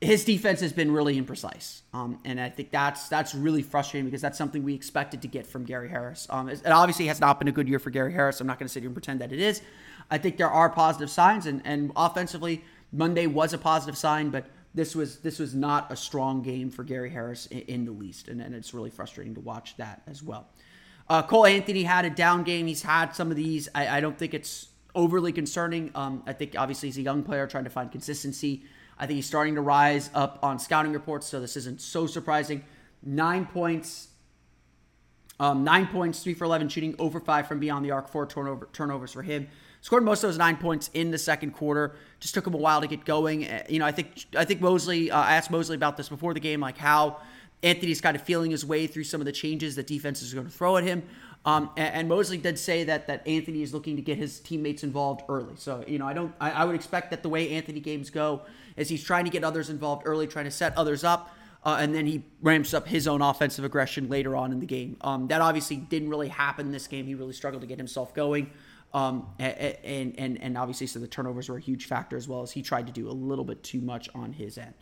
his 0.01 0.25
defense 0.25 0.61
has 0.61 0.73
been 0.73 0.93
really 0.93 1.21
imprecise, 1.21 1.81
um, 1.95 2.19
and 2.25 2.39
I 2.39 2.51
think 2.51 2.71
that's 2.71 3.09
that's 3.09 3.35
really 3.35 3.63
frustrating 3.63 4.05
because 4.05 4.21
that's 4.21 4.37
something 4.37 4.63
we 4.63 4.75
expected 4.75 5.23
to 5.23 5.29
get 5.29 5.47
from 5.47 5.65
Gary 5.65 5.89
Harris. 5.89 6.27
Um, 6.29 6.49
it 6.49 6.67
obviously 6.67 7.07
has 7.07 7.19
not 7.19 7.39
been 7.39 7.49
a 7.49 7.53
good 7.53 7.69
year 7.69 7.79
for 7.79 7.91
Gary 7.91 8.13
Harris. 8.13 8.41
I'm 8.41 8.47
not 8.47 8.59
going 8.59 8.67
to 8.67 8.73
sit 8.73 8.83
here 8.83 8.89
and 8.89 8.95
pretend 8.95 9.21
that 9.21 9.33
it 9.33 9.41
is. 9.41 9.63
I 10.11 10.19
think 10.19 10.37
there 10.37 10.51
are 10.51 10.69
positive 10.69 11.11
signs, 11.11 11.47
and 11.47 11.63
and 11.65 11.93
offensively, 11.97 12.63
Monday 12.93 13.27
was 13.27 13.55
a 13.55 13.59
positive 13.59 13.97
sign, 13.97 14.29
but 14.29 14.47
this 14.75 14.95
was 14.95 15.19
this 15.21 15.39
was 15.39 15.55
not 15.55 15.91
a 15.91 15.97
strong 15.97 16.43
game 16.43 16.71
for 16.71 16.85
Gary 16.85 17.11
Harris 17.11 17.47
in, 17.47 17.61
in 17.61 17.85
the 17.87 17.93
least, 17.93 18.29
and, 18.29 18.41
and 18.43 18.55
it's 18.55 18.75
really 18.75 18.91
frustrating 18.91 19.35
to 19.35 19.41
watch 19.41 19.77
that 19.79 20.03
as 20.07 20.23
well. 20.23 20.47
Uh, 21.09 21.23
Cole 21.23 21.47
Anthony 21.47 21.85
had 21.85 22.05
a 22.05 22.11
down 22.11 22.43
game. 22.43 22.67
He's 22.67 22.83
had 22.83 23.13
some 23.13 23.31
of 23.31 23.37
these. 23.37 23.69
I, 23.75 23.89
I 23.89 24.01
don't 24.01 24.19
think 24.19 24.35
it's 24.35 24.69
overly 24.95 25.33
concerning. 25.33 25.91
Um, 25.95 26.23
I 26.27 26.35
think 26.35 26.55
obviously 26.59 26.89
he's 26.89 26.99
a 26.99 27.03
young 27.03 27.23
player 27.23 27.47
trying 27.47 27.65
to 27.65 27.71
find 27.71 27.91
consistency. 27.91 28.65
I 28.99 29.07
think 29.07 29.17
he's 29.17 29.27
starting 29.27 29.57
to 29.57 29.61
rise 29.61 30.11
up 30.15 30.39
on 30.43 30.59
scouting 30.59 30.93
reports, 30.93 31.27
so 31.27 31.41
this 31.41 31.57
isn't 31.57 31.81
so 31.81 32.07
surprising. 32.07 32.65
Nine 33.03 33.47
points, 33.47 34.09
um, 35.39 35.65
nine 35.65 35.87
points, 35.87 36.23
three 36.23 36.35
for 36.35 36.45
11 36.45 36.69
shooting, 36.69 36.95
over 36.99 37.21
five 37.21 37.47
from 37.47 37.59
beyond 37.59 37.85
the 37.85 37.91
arc, 37.91 38.09
four 38.09 38.27
turnover, 38.27 38.69
turnovers 38.73 39.13
for 39.13 39.23
him. 39.23 39.49
Scored 39.83 40.03
most 40.03 40.25
of 40.25 40.29
those 40.29 40.39
nine 40.39 40.57
points 40.57 40.91
in 40.95 41.11
the 41.11 41.19
second 41.19 41.53
quarter. 41.53 41.95
Just 42.19 42.35
took 42.35 42.47
him 42.47 42.55
a 42.55 42.59
while 42.59 42.81
to 42.81 42.87
get 42.87 43.05
going. 43.05 43.47
Uh, 43.47 43.63
you 43.69 43.79
know, 43.79 43.87
I 43.87 43.93
think 43.93 44.25
I 44.37 44.45
think 44.45 44.61
Mosley. 44.61 45.11
Uh, 45.11 45.21
I 45.21 45.37
asked 45.37 45.51
Mosley 45.51 45.77
about 45.77 45.97
this 45.97 46.09
before 46.09 46.35
the 46.35 46.41
game, 46.41 46.61
like 46.61 46.79
how 46.79 47.19
Anthony's 47.63 48.01
kind 48.01 48.17
of 48.17 48.23
feeling 48.23 48.51
his 48.51 48.67
way 48.67 48.87
through 48.87 49.05
some 49.05 49.21
of 49.21 49.27
the 49.27 49.33
changes 49.33 49.77
that 49.77 49.87
defense 49.87 50.23
is 50.23 50.35
going 50.35 50.47
to 50.47 50.53
throw 50.53 50.77
at 50.77 50.85
him. 50.85 51.05
Um, 51.45 51.71
and, 51.77 51.95
and, 51.95 52.09
Mosley 52.09 52.39
did 52.39 52.59
say 52.59 52.83
that 52.83 53.07
that 53.07 53.25
Anthony 53.29 53.63
is 53.63 53.73
looking 53.73 53.95
to 53.95 54.03
get 54.03 54.19
his 54.19 54.41
teammates 54.41 54.83
involved 54.83 55.23
early. 55.29 55.55
So 55.55 55.85
you 55.87 56.01
know, 56.01 56.07
I 56.09 56.13
don't. 56.15 56.35
I, 56.41 56.51
I 56.51 56.65
would 56.65 56.75
expect 56.75 57.13
that 57.13 57.23
the 57.23 57.29
way 57.29 57.51
Anthony 57.51 57.79
games 57.79 58.11
go 58.11 58.43
is 58.77 58.89
he's 58.89 59.03
trying 59.03 59.25
to 59.25 59.31
get 59.31 59.45
others 59.45 59.71
involved 59.71 60.03
early, 60.07 60.27
trying 60.27 60.45
to 60.45 60.51
set 60.51 60.77
others 60.77 61.05
up. 61.05 61.35
Uh, 61.65 61.79
and 61.81 61.93
then 61.93 62.07
he 62.07 62.23
ramps 62.43 62.73
up 62.73 62.87
his 62.87 63.09
own 63.09 63.21
offensive 63.21 63.65
aggression 63.65 64.09
later 64.09 64.37
on 64.37 64.53
in 64.53 64.61
the 64.61 64.67
game. 64.67 64.97
Um, 65.01 65.27
that 65.29 65.41
obviously 65.41 65.77
didn't 65.77 66.11
really 66.11 66.29
happen 66.29 66.71
this 66.71 66.87
game. 66.87 67.07
He 67.07 67.17
really 67.17 67.33
struggled 67.33 67.63
to 67.63 67.67
get 67.67 67.79
himself 67.79 68.15
going. 68.15 68.53
Um, 68.95 69.27
and, 69.39 70.15
and, 70.17 70.41
and 70.41 70.57
obviously, 70.57 70.87
so 70.87 71.01
the 71.01 71.09
turnovers 71.09 71.49
were 71.49 71.57
a 71.57 71.61
huge 71.61 71.87
factor 71.87 72.17
as 72.17 72.29
well 72.29 72.43
as 72.43 72.53
he 72.53 72.63
tried 72.63 72.87
to 72.87 72.93
do 72.93 73.09
a 73.09 73.11
little 73.11 73.45
bit 73.45 73.63
too 73.65 73.81
much 73.81 74.09
on 74.15 74.33
his 74.33 74.57
end. 74.59 74.75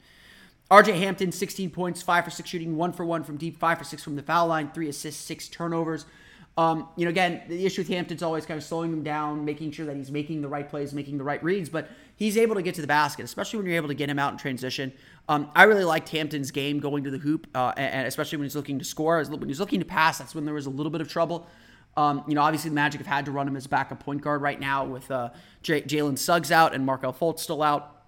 RJ 0.70 0.98
Hampton, 0.98 1.32
16 1.32 1.70
points, 1.70 2.02
5 2.02 2.24
for 2.24 2.30
6 2.30 2.48
shooting, 2.48 2.76
1 2.76 2.92
for 2.92 3.04
1 3.04 3.24
from 3.24 3.36
deep, 3.36 3.58
5 3.58 3.78
for 3.78 3.84
6 3.84 4.02
from 4.02 4.16
the 4.16 4.22
foul 4.22 4.46
line, 4.46 4.70
3 4.72 4.88
assists, 4.88 5.22
6 5.24 5.48
turnovers. 5.48 6.06
Um, 6.56 6.88
you 6.96 7.04
know, 7.04 7.10
again, 7.10 7.42
the 7.48 7.66
issue 7.66 7.80
with 7.80 7.88
Hampton's 7.88 8.22
always 8.22 8.46
kind 8.46 8.58
of 8.58 8.64
slowing 8.64 8.92
him 8.92 9.02
down, 9.02 9.44
making 9.44 9.72
sure 9.72 9.86
that 9.86 9.96
he's 9.96 10.12
making 10.12 10.40
the 10.40 10.48
right 10.48 10.68
plays, 10.68 10.94
making 10.94 11.18
the 11.18 11.24
right 11.24 11.42
reads, 11.42 11.68
but 11.68 11.88
he's 12.14 12.36
able 12.36 12.54
to 12.54 12.62
get 12.62 12.76
to 12.76 12.80
the 12.80 12.86
basket, 12.86 13.24
especially 13.24 13.58
when 13.58 13.66
you're 13.66 13.74
able 13.74 13.88
to 13.88 13.94
get 13.94 14.08
him 14.08 14.20
out 14.20 14.32
in 14.32 14.38
transition. 14.38 14.92
Um, 15.28 15.50
I 15.56 15.64
really 15.64 15.82
liked 15.82 16.08
Hampton's 16.10 16.52
game 16.52 16.78
going 16.78 17.02
to 17.04 17.10
the 17.10 17.18
hoop, 17.18 17.48
uh, 17.56 17.72
and, 17.76 18.06
especially 18.06 18.38
when 18.38 18.44
he's 18.44 18.54
looking 18.54 18.78
to 18.78 18.84
score. 18.84 19.22
When 19.24 19.48
he's 19.48 19.58
looking 19.58 19.80
to 19.80 19.86
pass, 19.86 20.18
that's 20.18 20.34
when 20.34 20.44
there 20.44 20.54
was 20.54 20.66
a 20.66 20.70
little 20.70 20.90
bit 20.90 21.00
of 21.00 21.08
trouble. 21.08 21.48
Um, 21.96 22.22
you 22.28 22.34
know, 22.34 22.42
obviously 22.42 22.70
the 22.70 22.74
Magic 22.74 23.00
have 23.00 23.06
had 23.06 23.24
to 23.24 23.32
run 23.32 23.48
him 23.48 23.56
as 23.56 23.66
backup 23.66 24.00
point 24.00 24.20
guard 24.20 24.40
right 24.42 24.58
now 24.58 24.84
with 24.84 25.10
uh, 25.10 25.30
J- 25.62 25.82
Jalen 25.82 26.18
Suggs 26.18 26.52
out 26.52 26.74
and 26.74 26.84
Markelle 26.86 27.12
Fultz 27.12 27.40
still 27.40 27.62
out. 27.62 28.04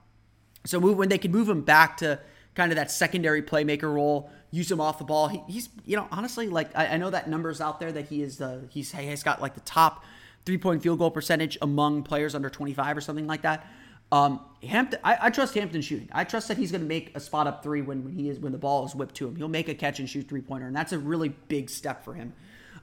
So 0.65 0.81
move, 0.81 0.99
when 0.99 1.09
they 1.09 1.19
can 1.19 1.31
move 1.31 1.49
him 1.49 1.63
back 1.63 1.97
to 1.99 2.21
kind 2.57 2.73
of 2.73 2.77
that 2.77 2.91
secondary 2.91 3.43
playmaker 3.43 3.93
role, 3.93 4.31
use 4.51 4.71
him 4.71 4.81
off 4.81 4.99
the 4.99 5.05
ball. 5.05 5.29
He, 5.29 5.41
he's, 5.47 5.69
you 5.85 5.97
know, 5.97 6.09
honestly, 6.11 6.49
like 6.49 6.77
I, 6.77 6.87
I, 6.87 6.97
know 6.97 7.11
that 7.11 7.29
numbers 7.29 7.61
out 7.61 7.79
there 7.79 7.93
that 7.93 8.07
he 8.07 8.23
is 8.23 8.39
the 8.39 8.65
he's 8.71 8.91
he 8.91 9.07
has 9.07 9.23
got 9.23 9.41
like 9.41 9.55
the 9.55 9.61
top 9.61 10.05
three 10.45 10.59
point 10.59 10.83
field 10.83 10.99
goal 10.99 11.11
percentage 11.11 11.59
among 11.63 12.03
players 12.03 12.35
under 12.35 12.51
25 12.51 12.97
or 12.97 13.01
something 13.01 13.27
like 13.27 13.43
that. 13.43 13.67
Um, 14.11 14.41
Hampton, 14.63 15.01
I, 15.03 15.19
I 15.23 15.31
trust 15.31 15.55
Hampton 15.55 15.83
shooting. 15.83 16.09
I 16.13 16.25
trust 16.25 16.49
that 16.49 16.57
he's 16.57 16.71
going 16.71 16.81
to 16.81 16.87
make 16.87 17.15
a 17.17 17.21
spot 17.21 17.47
up 17.47 17.63
three 17.63 17.83
when, 17.83 18.05
when 18.05 18.15
he 18.15 18.29
is 18.29 18.39
when 18.39 18.53
the 18.53 18.59
ball 18.59 18.87
is 18.87 18.95
whipped 18.95 19.17
to 19.17 19.29
him. 19.29 19.37
He'll 19.37 19.49
make 19.49 19.69
a 19.69 19.75
catch 19.75 19.99
and 19.99 20.09
shoot 20.09 20.29
three 20.29 20.41
pointer, 20.41 20.67
and 20.67 20.77
that's 20.77 20.93
a 20.93 20.99
really 20.99 21.31
big 21.49 21.69
step 21.69 22.05
for 22.05 22.15
him. 22.15 22.33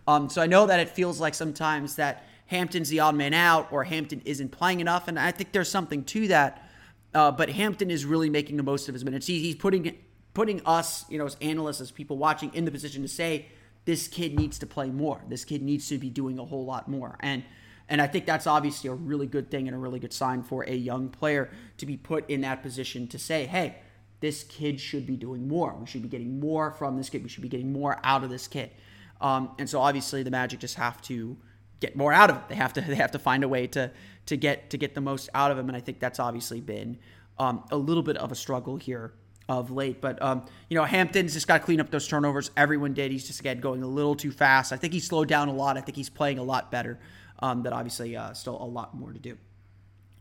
Um, 0.06 0.30
so 0.30 0.42
I 0.42 0.48
know 0.48 0.66
that 0.66 0.80
it 0.82 0.90
feels 0.90 1.22
like 1.22 1.34
sometimes 1.34 1.96
that 1.96 2.26
Hampton's 2.48 2.90
the 2.90 3.00
odd 3.00 3.16
man 3.16 3.34
out 3.34 3.72
or 3.72 3.86
Hampton 3.86 4.22
isn't 4.26 4.50
playing 4.50 4.82
enough, 4.82 5.08
and 5.08 5.18
I 5.18 5.32
think 5.32 5.54
there's 5.54 5.70
something 5.70 6.04
to 6.06 6.28
that. 6.28 6.70
Uh, 7.14 7.32
but 7.32 7.50
Hampton 7.50 7.92
is 7.92 8.06
really 8.06 8.30
making 8.30 8.58
the 8.58 8.64
most 8.64 8.88
of 8.90 8.94
his 8.94 9.06
minutes. 9.06 9.28
He, 9.28 9.40
he's 9.40 9.56
putting 9.56 9.96
putting 10.34 10.62
us, 10.66 11.06
you 11.10 11.18
know, 11.18 11.26
as 11.26 11.38
analysts, 11.42 11.80
as 11.82 11.92
people 11.92 12.18
watching, 12.18 12.54
in 12.54 12.66
the 12.66 12.72
position 12.72 13.04
to 13.04 13.08
say 13.08 13.46
this 13.86 14.08
kid 14.08 14.38
needs 14.38 14.58
to 14.60 14.66
play 14.66 14.90
more. 14.90 15.22
This 15.28 15.46
kid 15.46 15.62
needs 15.62 15.88
to 15.90 15.98
be 15.98 16.10
doing 16.10 16.40
a 16.40 16.46
whole 16.46 16.66
lot 16.66 16.88
more. 16.88 17.18
And 17.20 17.44
and 17.90 18.02
I 18.02 18.08
think 18.08 18.26
that's 18.26 18.48
obviously 18.48 18.90
a 18.90 18.94
really 18.94 19.28
good 19.28 19.52
thing 19.52 19.68
and 19.68 19.76
a 19.76 19.80
really 19.80 20.00
good 20.00 20.14
sign 20.14 20.42
for 20.42 20.64
a 20.64 20.74
young 20.74 21.10
player 21.10 21.52
to 21.78 21.86
be 21.86 21.98
put 21.98 22.30
in 22.30 22.42
that 22.42 22.64
position 22.64 23.08
to 23.10 23.20
say, 23.20 23.46
hey, 23.46 23.76
this 24.22 24.44
kid 24.44 24.80
should 24.80 25.06
be 25.06 25.18
doing 25.18 25.48
more. 25.50 25.76
We 25.76 25.86
should 25.86 26.02
be 26.02 26.08
getting 26.08 26.40
more 26.40 26.72
from 26.72 26.96
this 26.96 27.10
kid. 27.10 27.24
We 27.24 27.30
should 27.30 27.44
be 27.44 27.50
getting 27.50 27.74
more 27.74 28.00
out 28.04 28.24
of 28.24 28.30
this 28.30 28.48
kid. 28.48 28.72
Um, 29.20 29.52
and 29.60 29.70
so 29.70 29.82
obviously 29.82 30.24
the 30.24 30.32
Magic 30.32 30.60
just 30.62 30.76
have 30.76 31.02
to 31.04 31.38
get 31.84 31.96
more 31.98 32.14
out 32.14 32.30
of 32.30 32.38
it. 32.38 32.44
They 32.48 32.56
have 32.56 32.74
to 32.74 32.82
they 32.82 32.96
have 32.96 33.12
to 33.12 33.20
find 33.20 33.44
a 33.44 33.48
way 33.48 33.68
to 33.68 33.92
to 34.28 34.38
get 34.38 34.70
to 34.70 34.78
get 34.78 34.96
the 34.96 35.02
most 35.02 35.30
out 35.34 35.52
of 35.52 35.58
him. 35.58 35.68
And 35.68 35.78
I 35.78 35.82
think 35.82 36.00
that's 36.00 36.20
obviously 36.20 36.62
been 36.62 36.98
um, 37.38 37.64
a 37.72 37.78
little 37.78 38.04
bit 38.04 38.18
of 38.18 38.32
a 38.32 38.36
struggle 38.36 38.78
here 38.78 39.14
of 39.50 39.70
late. 39.70 40.00
But 40.00 40.22
um, 40.22 40.46
you 40.70 40.78
know, 40.78 40.86
Hampton's 40.86 41.34
just 41.34 41.48
got 41.48 41.60
to 41.60 41.64
clean 41.64 41.82
up 41.82 41.92
those 41.92 42.08
turnovers. 42.08 42.52
Everyone 42.56 42.94
did. 42.94 43.12
He's 43.12 43.28
just 43.28 43.42
again 43.42 43.60
going 43.60 43.84
a 43.84 43.88
little 43.88 44.16
too 44.16 44.32
fast. 44.32 44.72
I 44.72 44.78
think 44.78 44.94
he 44.94 45.00
slowed 45.00 45.28
down 45.28 45.50
a 45.50 45.54
lot. 45.54 45.78
I 45.78 45.82
think 45.82 45.98
he's 45.98 46.10
playing 46.10 46.40
a 46.40 46.44
lot 46.44 46.72
better. 46.72 47.00
Um, 47.40 47.62
but 47.62 47.74
obviously, 47.74 48.16
uh, 48.16 48.34
still 48.34 48.62
a 48.62 48.66
lot 48.66 48.96
more 48.96 49.12
to 49.12 49.20
do. 49.20 49.38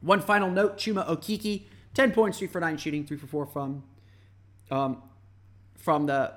One 0.01 0.21
final 0.21 0.51
note: 0.51 0.77
Chuma 0.79 1.09
Okeke, 1.09 1.63
ten 1.95 2.11
points, 2.11 2.39
three 2.39 2.49
for 2.49 2.61
nine 2.61 2.77
shooting, 2.77 3.07
three 3.07 3.17
for 3.17 3.29
four 3.29 3.47
from 3.47 3.85
um, 4.73 5.01
from 5.77 6.07
the 6.07 6.35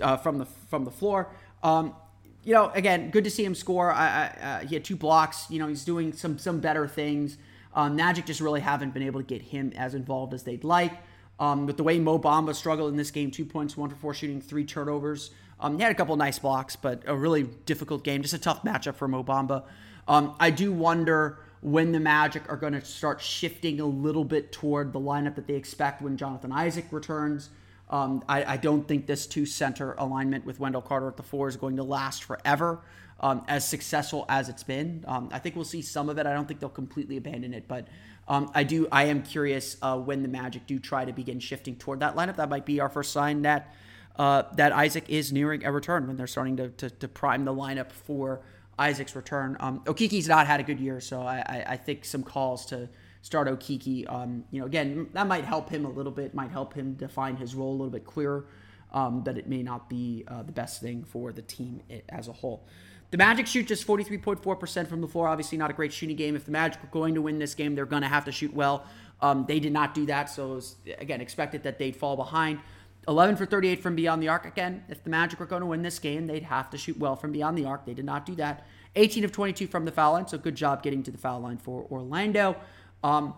uh, 0.00 0.16
from 0.18 0.38
the 0.38 0.46
from 0.70 0.84
the 0.84 0.92
floor. 0.92 1.34
Um, 1.64 1.96
you 2.44 2.52
know, 2.52 2.70
again, 2.74 3.10
good 3.10 3.24
to 3.24 3.30
see 3.30 3.44
him 3.44 3.54
score. 3.54 3.92
I, 3.92 4.06
I, 4.06 4.44
uh, 4.46 4.60
he 4.60 4.74
had 4.74 4.84
two 4.84 4.96
blocks. 4.96 5.50
You 5.50 5.58
know, 5.58 5.68
he's 5.68 5.84
doing 5.84 6.12
some 6.12 6.38
some 6.38 6.60
better 6.60 6.86
things. 6.86 7.38
Um, 7.74 7.96
Magic 7.96 8.26
just 8.26 8.40
really 8.40 8.60
haven't 8.60 8.94
been 8.94 9.02
able 9.02 9.20
to 9.20 9.26
get 9.26 9.42
him 9.42 9.72
as 9.76 9.94
involved 9.94 10.32
as 10.32 10.44
they'd 10.44 10.64
like. 10.64 10.92
Um, 11.40 11.66
with 11.66 11.76
the 11.76 11.82
way 11.82 11.98
Mo 11.98 12.18
Bamba 12.18 12.54
struggled 12.54 12.90
in 12.90 12.96
this 12.96 13.10
game, 13.10 13.32
two 13.32 13.44
points, 13.44 13.76
one 13.76 13.90
for 13.90 13.96
four 13.96 14.14
shooting, 14.14 14.40
three 14.40 14.64
turnovers. 14.64 15.32
Um, 15.58 15.76
he 15.76 15.82
had 15.82 15.90
a 15.90 15.94
couple 15.94 16.14
nice 16.16 16.38
blocks, 16.38 16.76
but 16.76 17.02
a 17.06 17.16
really 17.16 17.42
difficult 17.42 18.04
game. 18.04 18.22
Just 18.22 18.34
a 18.34 18.38
tough 18.38 18.62
matchup 18.62 18.94
for 18.94 19.08
Mo 19.08 19.24
Bamba. 19.24 19.64
Um, 20.06 20.36
I 20.38 20.50
do 20.50 20.72
wonder 20.72 21.38
when 21.60 21.92
the 21.92 22.00
Magic 22.00 22.42
are 22.48 22.56
going 22.56 22.74
to 22.74 22.84
start 22.84 23.20
shifting 23.20 23.80
a 23.80 23.86
little 23.86 24.24
bit 24.24 24.52
toward 24.52 24.92
the 24.92 25.00
lineup 25.00 25.34
that 25.34 25.46
they 25.46 25.54
expect 25.54 26.02
when 26.02 26.16
Jonathan 26.16 26.52
Isaac 26.52 26.86
returns. 26.90 27.48
Um, 27.90 28.24
I, 28.28 28.54
I, 28.54 28.56
don't 28.56 28.88
think 28.88 29.06
this 29.06 29.26
two 29.26 29.44
center 29.44 29.92
alignment 29.98 30.46
with 30.46 30.58
Wendell 30.58 30.80
Carter 30.80 31.06
at 31.06 31.18
the 31.18 31.22
four 31.22 31.48
is 31.48 31.56
going 31.56 31.76
to 31.76 31.82
last 31.82 32.24
forever. 32.24 32.80
Um, 33.20 33.44
as 33.46 33.66
successful 33.66 34.24
as 34.28 34.48
it's 34.48 34.64
been, 34.64 35.04
um, 35.06 35.28
I 35.32 35.38
think 35.38 35.54
we'll 35.54 35.64
see 35.64 35.82
some 35.82 36.08
of 36.08 36.18
it. 36.18 36.26
I 36.26 36.32
don't 36.32 36.48
think 36.48 36.60
they'll 36.60 36.68
completely 36.68 37.16
abandon 37.16 37.54
it, 37.54 37.68
but 37.68 37.86
um, 38.26 38.50
I 38.54 38.64
do. 38.64 38.88
I 38.90 39.04
am 39.04 39.22
curious 39.22 39.76
uh, 39.82 39.98
when 39.98 40.22
the 40.22 40.28
Magic 40.28 40.66
do 40.66 40.78
try 40.78 41.04
to 41.04 41.12
begin 41.12 41.38
shifting 41.40 41.76
toward 41.76 42.00
that 42.00 42.16
lineup. 42.16 42.36
That 42.36 42.48
might 42.48 42.66
be 42.66 42.80
our 42.80 42.88
first 42.88 43.12
sign 43.12 43.42
that 43.42 43.72
uh, 44.16 44.44
that 44.54 44.72
Isaac 44.72 45.04
is 45.08 45.32
nearing 45.32 45.64
a 45.64 45.72
return 45.72 46.06
when 46.06 46.16
they're 46.16 46.26
starting 46.26 46.56
to, 46.56 46.68
to, 46.70 46.90
to 46.90 47.08
prime 47.08 47.44
the 47.44 47.52
lineup 47.52 47.90
for 47.90 48.40
Isaac's 48.78 49.16
return. 49.16 49.56
Um, 49.60 49.80
Okeke's 49.80 50.28
not 50.28 50.46
had 50.46 50.60
a 50.60 50.62
good 50.62 50.80
year, 50.80 51.00
so 51.00 51.22
I, 51.22 51.38
I, 51.38 51.64
I 51.68 51.76
think 51.76 52.04
some 52.04 52.22
calls 52.22 52.66
to 52.66 52.88
start 53.24 53.48
Okeke. 53.48 54.04
Um, 54.12 54.44
you 54.50 54.60
know, 54.60 54.66
again, 54.66 55.08
that 55.14 55.26
might 55.26 55.46
help 55.46 55.70
him 55.70 55.86
a 55.86 55.88
little 55.88 56.12
bit, 56.12 56.34
might 56.34 56.50
help 56.50 56.74
him 56.74 56.92
define 56.92 57.36
his 57.36 57.54
role 57.54 57.70
a 57.70 57.76
little 57.76 57.90
bit 57.90 58.04
clearer. 58.04 58.44
Um, 58.92 59.24
but 59.24 59.38
it 59.38 59.48
may 59.48 59.62
not 59.62 59.88
be 59.88 60.24
uh, 60.28 60.42
the 60.42 60.52
best 60.52 60.80
thing 60.80 61.04
for 61.04 61.32
the 61.32 61.42
team 61.42 61.80
as 62.10 62.28
a 62.28 62.32
whole. 62.32 62.66
The 63.10 63.16
Magic 63.16 63.46
shoot 63.46 63.66
just 63.66 63.86
43.4% 63.86 64.86
from 64.86 65.00
the 65.00 65.08
floor. 65.08 65.26
Obviously, 65.26 65.56
not 65.56 65.70
a 65.70 65.72
great 65.72 65.92
shooting 65.92 66.16
game. 66.16 66.36
If 66.36 66.44
the 66.44 66.52
Magic 66.52 66.84
are 66.84 66.88
going 66.88 67.14
to 67.14 67.22
win 67.22 67.38
this 67.38 67.54
game, 67.54 67.74
they're 67.74 67.86
going 67.86 68.02
to 68.02 68.08
have 68.08 68.26
to 68.26 68.32
shoot 68.32 68.52
well. 68.52 68.84
Um, 69.22 69.46
they 69.48 69.58
did 69.58 69.72
not 69.72 69.94
do 69.94 70.04
that, 70.06 70.28
so 70.28 70.52
it 70.52 70.54
was, 70.56 70.76
again, 70.98 71.20
expected 71.22 71.62
that 71.62 71.78
they'd 71.78 71.96
fall 71.96 72.16
behind. 72.16 72.60
11 73.08 73.36
for 73.36 73.46
38 73.46 73.82
from 73.82 73.96
beyond 73.96 74.22
the 74.22 74.28
arc. 74.28 74.44
Again, 74.44 74.84
if 74.88 75.02
the 75.02 75.10
Magic 75.10 75.40
were 75.40 75.46
going 75.46 75.60
to 75.60 75.66
win 75.66 75.82
this 75.82 75.98
game, 75.98 76.26
they'd 76.26 76.42
have 76.42 76.70
to 76.70 76.78
shoot 76.78 76.98
well 76.98 77.16
from 77.16 77.32
beyond 77.32 77.56
the 77.56 77.64
arc. 77.64 77.86
They 77.86 77.94
did 77.94 78.04
not 78.04 78.26
do 78.26 78.34
that. 78.36 78.66
18 78.96 79.24
of 79.24 79.32
22 79.32 79.66
from 79.66 79.84
the 79.84 79.92
foul 79.92 80.12
line, 80.12 80.28
so 80.28 80.38
good 80.38 80.54
job 80.54 80.82
getting 80.82 81.02
to 81.02 81.10
the 81.10 81.18
foul 81.18 81.40
line 81.40 81.58
for 81.58 81.86
Orlando. 81.90 82.56
Um, 83.04 83.34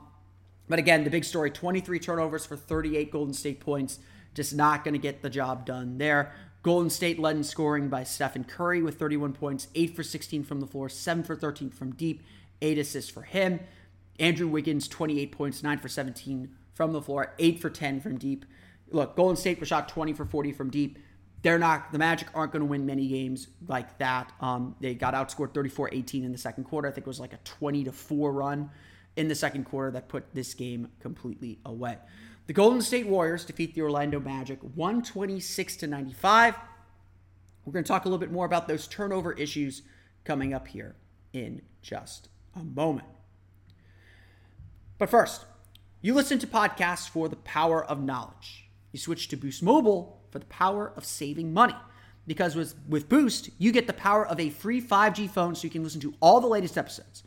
but 0.69 0.79
again, 0.79 1.05
the 1.05 1.11
big 1.11 1.25
story 1.25 1.51
23 1.51 1.99
turnovers 1.99 2.47
for 2.47 2.57
38 2.57 3.11
Golden 3.11 3.35
State 3.35 3.61
points. 3.61 3.99
Just 4.35 4.55
not 4.55 4.85
going 4.85 4.95
to 4.95 4.99
get 4.99 5.23
the 5.23 5.31
job 5.31 5.67
done 5.67 5.99
there. 5.99 6.33
Golden 6.63 6.91
State 6.91 7.19
led 7.19 7.37
in 7.37 7.45
scoring 7.45 7.89
by 7.89 8.05
Stephen 8.05 8.45
Curry 8.45 8.83
with 8.83 8.99
31 8.99 9.33
points, 9.33 9.69
8 9.75 9.95
for 9.95 10.03
16 10.03 10.43
from 10.45 10.61
the 10.61 10.67
floor, 10.67 10.89
7 10.89 11.23
for 11.23 11.37
13 11.37 11.71
from 11.71 11.93
deep, 11.93 12.23
8 12.61 12.79
assists 12.79 13.11
for 13.11 13.23
him. 13.23 13.61
Andrew 14.19 14.49
Wiggins, 14.49 14.89
28 14.89 15.31
points, 15.33 15.63
9 15.63 15.79
for 15.79 15.89
17 15.89 16.51
from 16.75 16.93
the 16.93 17.01
floor, 17.01 17.35
8 17.39 17.61
for 17.61 17.71
10 17.71 18.01
from 18.01 18.19
deep. 18.19 18.45
Look, 18.91 19.17
Golden 19.17 19.37
State 19.37 19.61
was 19.61 19.69
shot 19.69 19.89
20 19.89 20.13
for 20.13 20.25
40 20.25 20.53
from 20.53 20.71
deep. 20.71 20.99
They're 21.43 21.59
not, 21.59 21.93
the 21.93 21.99
Magic 21.99 22.29
aren't 22.35 22.53
going 22.53 22.61
to 22.61 22.67
win 22.67 22.85
many 22.85 23.07
games 23.07 23.47
like 23.69 23.97
that. 23.99 24.33
Um, 24.41 24.75
they 24.81 24.95
got 24.95 25.15
outscored 25.15 25.55
34 25.55 25.91
18 25.93 26.25
in 26.25 26.33
the 26.33 26.39
second 26.39 26.65
quarter. 26.65 26.89
I 26.89 26.91
think 26.91 27.07
it 27.07 27.09
was 27.09 27.21
like 27.21 27.33
a 27.33 27.39
20 27.45 27.85
to 27.85 27.93
4 27.93 28.33
run 28.33 28.71
in 29.17 29.29
the 29.29 29.35
second 29.35 29.65
quarter 29.65 29.91
that 29.93 30.09
put 30.09 30.35
this 30.35 30.55
game 30.55 30.89
completely 31.01 31.59
away. 31.65 31.99
The 32.47 32.53
Golden 32.53 32.81
State 32.81 33.09
Warriors 33.09 33.45
defeat 33.45 33.75
the 33.75 33.83
Orlando 33.83 34.21
Magic 34.21 34.61
126 34.61 35.77
to 35.79 35.87
95. 35.87 36.55
We're 37.65 37.73
going 37.73 37.85
to 37.85 37.89
talk 37.89 38.05
a 38.05 38.09
little 38.09 38.21
bit 38.21 38.31
more 38.31 38.47
about 38.47 38.69
those 38.69 38.87
turnover 38.87 39.33
issues 39.33 39.83
coming 40.25 40.55
up 40.55 40.69
here 40.69 40.95
in 41.33 41.63
just 41.83 42.29
a 42.55 42.63
moment. 42.63 43.09
But 44.99 45.11
first, 45.11 45.45
you 46.01 46.15
listen 46.15 46.39
to 46.39 46.47
podcasts 46.47 47.09
for 47.09 47.29
the 47.29 47.37
power 47.37 47.85
of 47.85 48.03
knowledge. 48.03 48.69
You 48.93 49.01
switch 49.01 49.29
to 49.29 49.37
Boost 49.37 49.63
Mobile 49.63 50.23
for 50.31 50.39
the 50.39 50.47
power 50.47 50.93
of 50.97 51.05
saving 51.05 51.53
money. 51.53 51.75
Because 52.27 52.55
with, 52.55 52.75
with 52.89 53.09
Boost, 53.09 53.51
you 53.59 53.73
get 53.73 53.87
the 53.87 53.93
power 53.93 54.27
of 54.27 54.39
a 54.39 54.51
free 54.51 54.81
5G 54.81 55.29
phone 55.29 55.55
so 55.55 55.65
you 55.65 55.71
can 55.71 55.83
listen 55.83 56.01
to 56.03 56.15
all 56.21 56.41
the 56.41 56.47
latest 56.47 56.79
episodes. 56.79 57.23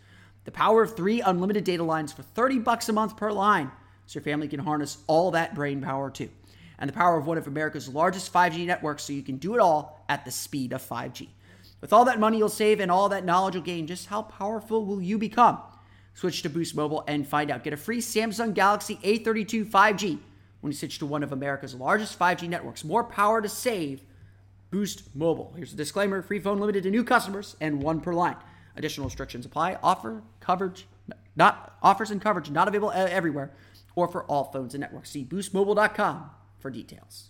The 0.49 0.53
power 0.53 0.81
of 0.81 0.95
three 0.95 1.21
unlimited 1.21 1.63
data 1.63 1.83
lines 1.83 2.11
for 2.11 2.23
30 2.23 2.57
bucks 2.57 2.89
a 2.89 2.93
month 2.93 3.15
per 3.15 3.31
line, 3.31 3.69
so 4.07 4.17
your 4.17 4.23
family 4.23 4.47
can 4.47 4.59
harness 4.59 4.97
all 5.05 5.29
that 5.29 5.53
brain 5.53 5.79
power 5.79 6.09
too. 6.09 6.31
And 6.79 6.89
the 6.89 6.93
power 6.93 7.19
of 7.19 7.27
one 7.27 7.37
of 7.37 7.45
America's 7.45 7.87
largest 7.87 8.33
5G 8.33 8.65
networks 8.65 9.03
so 9.03 9.13
you 9.13 9.21
can 9.21 9.37
do 9.37 9.53
it 9.53 9.59
all 9.59 10.03
at 10.09 10.25
the 10.25 10.31
speed 10.31 10.73
of 10.73 10.81
5G. 10.81 11.27
With 11.81 11.93
all 11.93 12.03
that 12.05 12.19
money 12.19 12.39
you'll 12.39 12.49
save 12.49 12.79
and 12.79 12.89
all 12.89 13.09
that 13.09 13.25
knowledge 13.25 13.53
you'll 13.53 13.63
gain, 13.63 13.85
just 13.85 14.07
how 14.07 14.23
powerful 14.23 14.83
will 14.87 14.99
you 14.99 15.19
become? 15.19 15.59
Switch 16.15 16.41
to 16.41 16.49
Boost 16.49 16.75
Mobile 16.75 17.03
and 17.07 17.27
find 17.27 17.51
out. 17.51 17.63
Get 17.63 17.73
a 17.73 17.77
free 17.77 18.01
Samsung 18.01 18.55
Galaxy 18.55 18.95
A32 19.03 19.67
5G 19.67 20.17
when 20.61 20.71
you 20.71 20.75
switch 20.75 20.97
to 20.97 21.05
one 21.05 21.21
of 21.21 21.31
America's 21.31 21.75
largest 21.75 22.17
5G 22.17 22.49
networks. 22.49 22.83
More 22.83 23.03
power 23.03 23.39
to 23.39 23.49
save. 23.49 24.01
Boost 24.71 25.15
Mobile. 25.15 25.53
Here's 25.55 25.73
a 25.73 25.75
disclaimer 25.75 26.23
free 26.23 26.39
phone 26.39 26.59
limited 26.59 26.81
to 26.83 26.89
new 26.89 27.03
customers 27.03 27.55
and 27.61 27.83
one 27.83 28.01
per 28.01 28.15
line. 28.15 28.37
Additional 28.75 29.05
restrictions 29.07 29.45
apply. 29.45 29.77
Offer 29.83 30.21
coverage, 30.39 30.87
not 31.35 31.77
offers 31.81 32.11
and 32.11 32.21
coverage 32.21 32.49
not 32.49 32.67
available 32.67 32.91
everywhere 32.91 33.51
or 33.95 34.07
for 34.07 34.23
all 34.25 34.45
phones 34.45 34.73
and 34.73 34.81
networks. 34.81 35.09
See 35.09 35.25
boostmobile.com 35.25 36.29
for 36.59 36.69
details. 36.69 37.29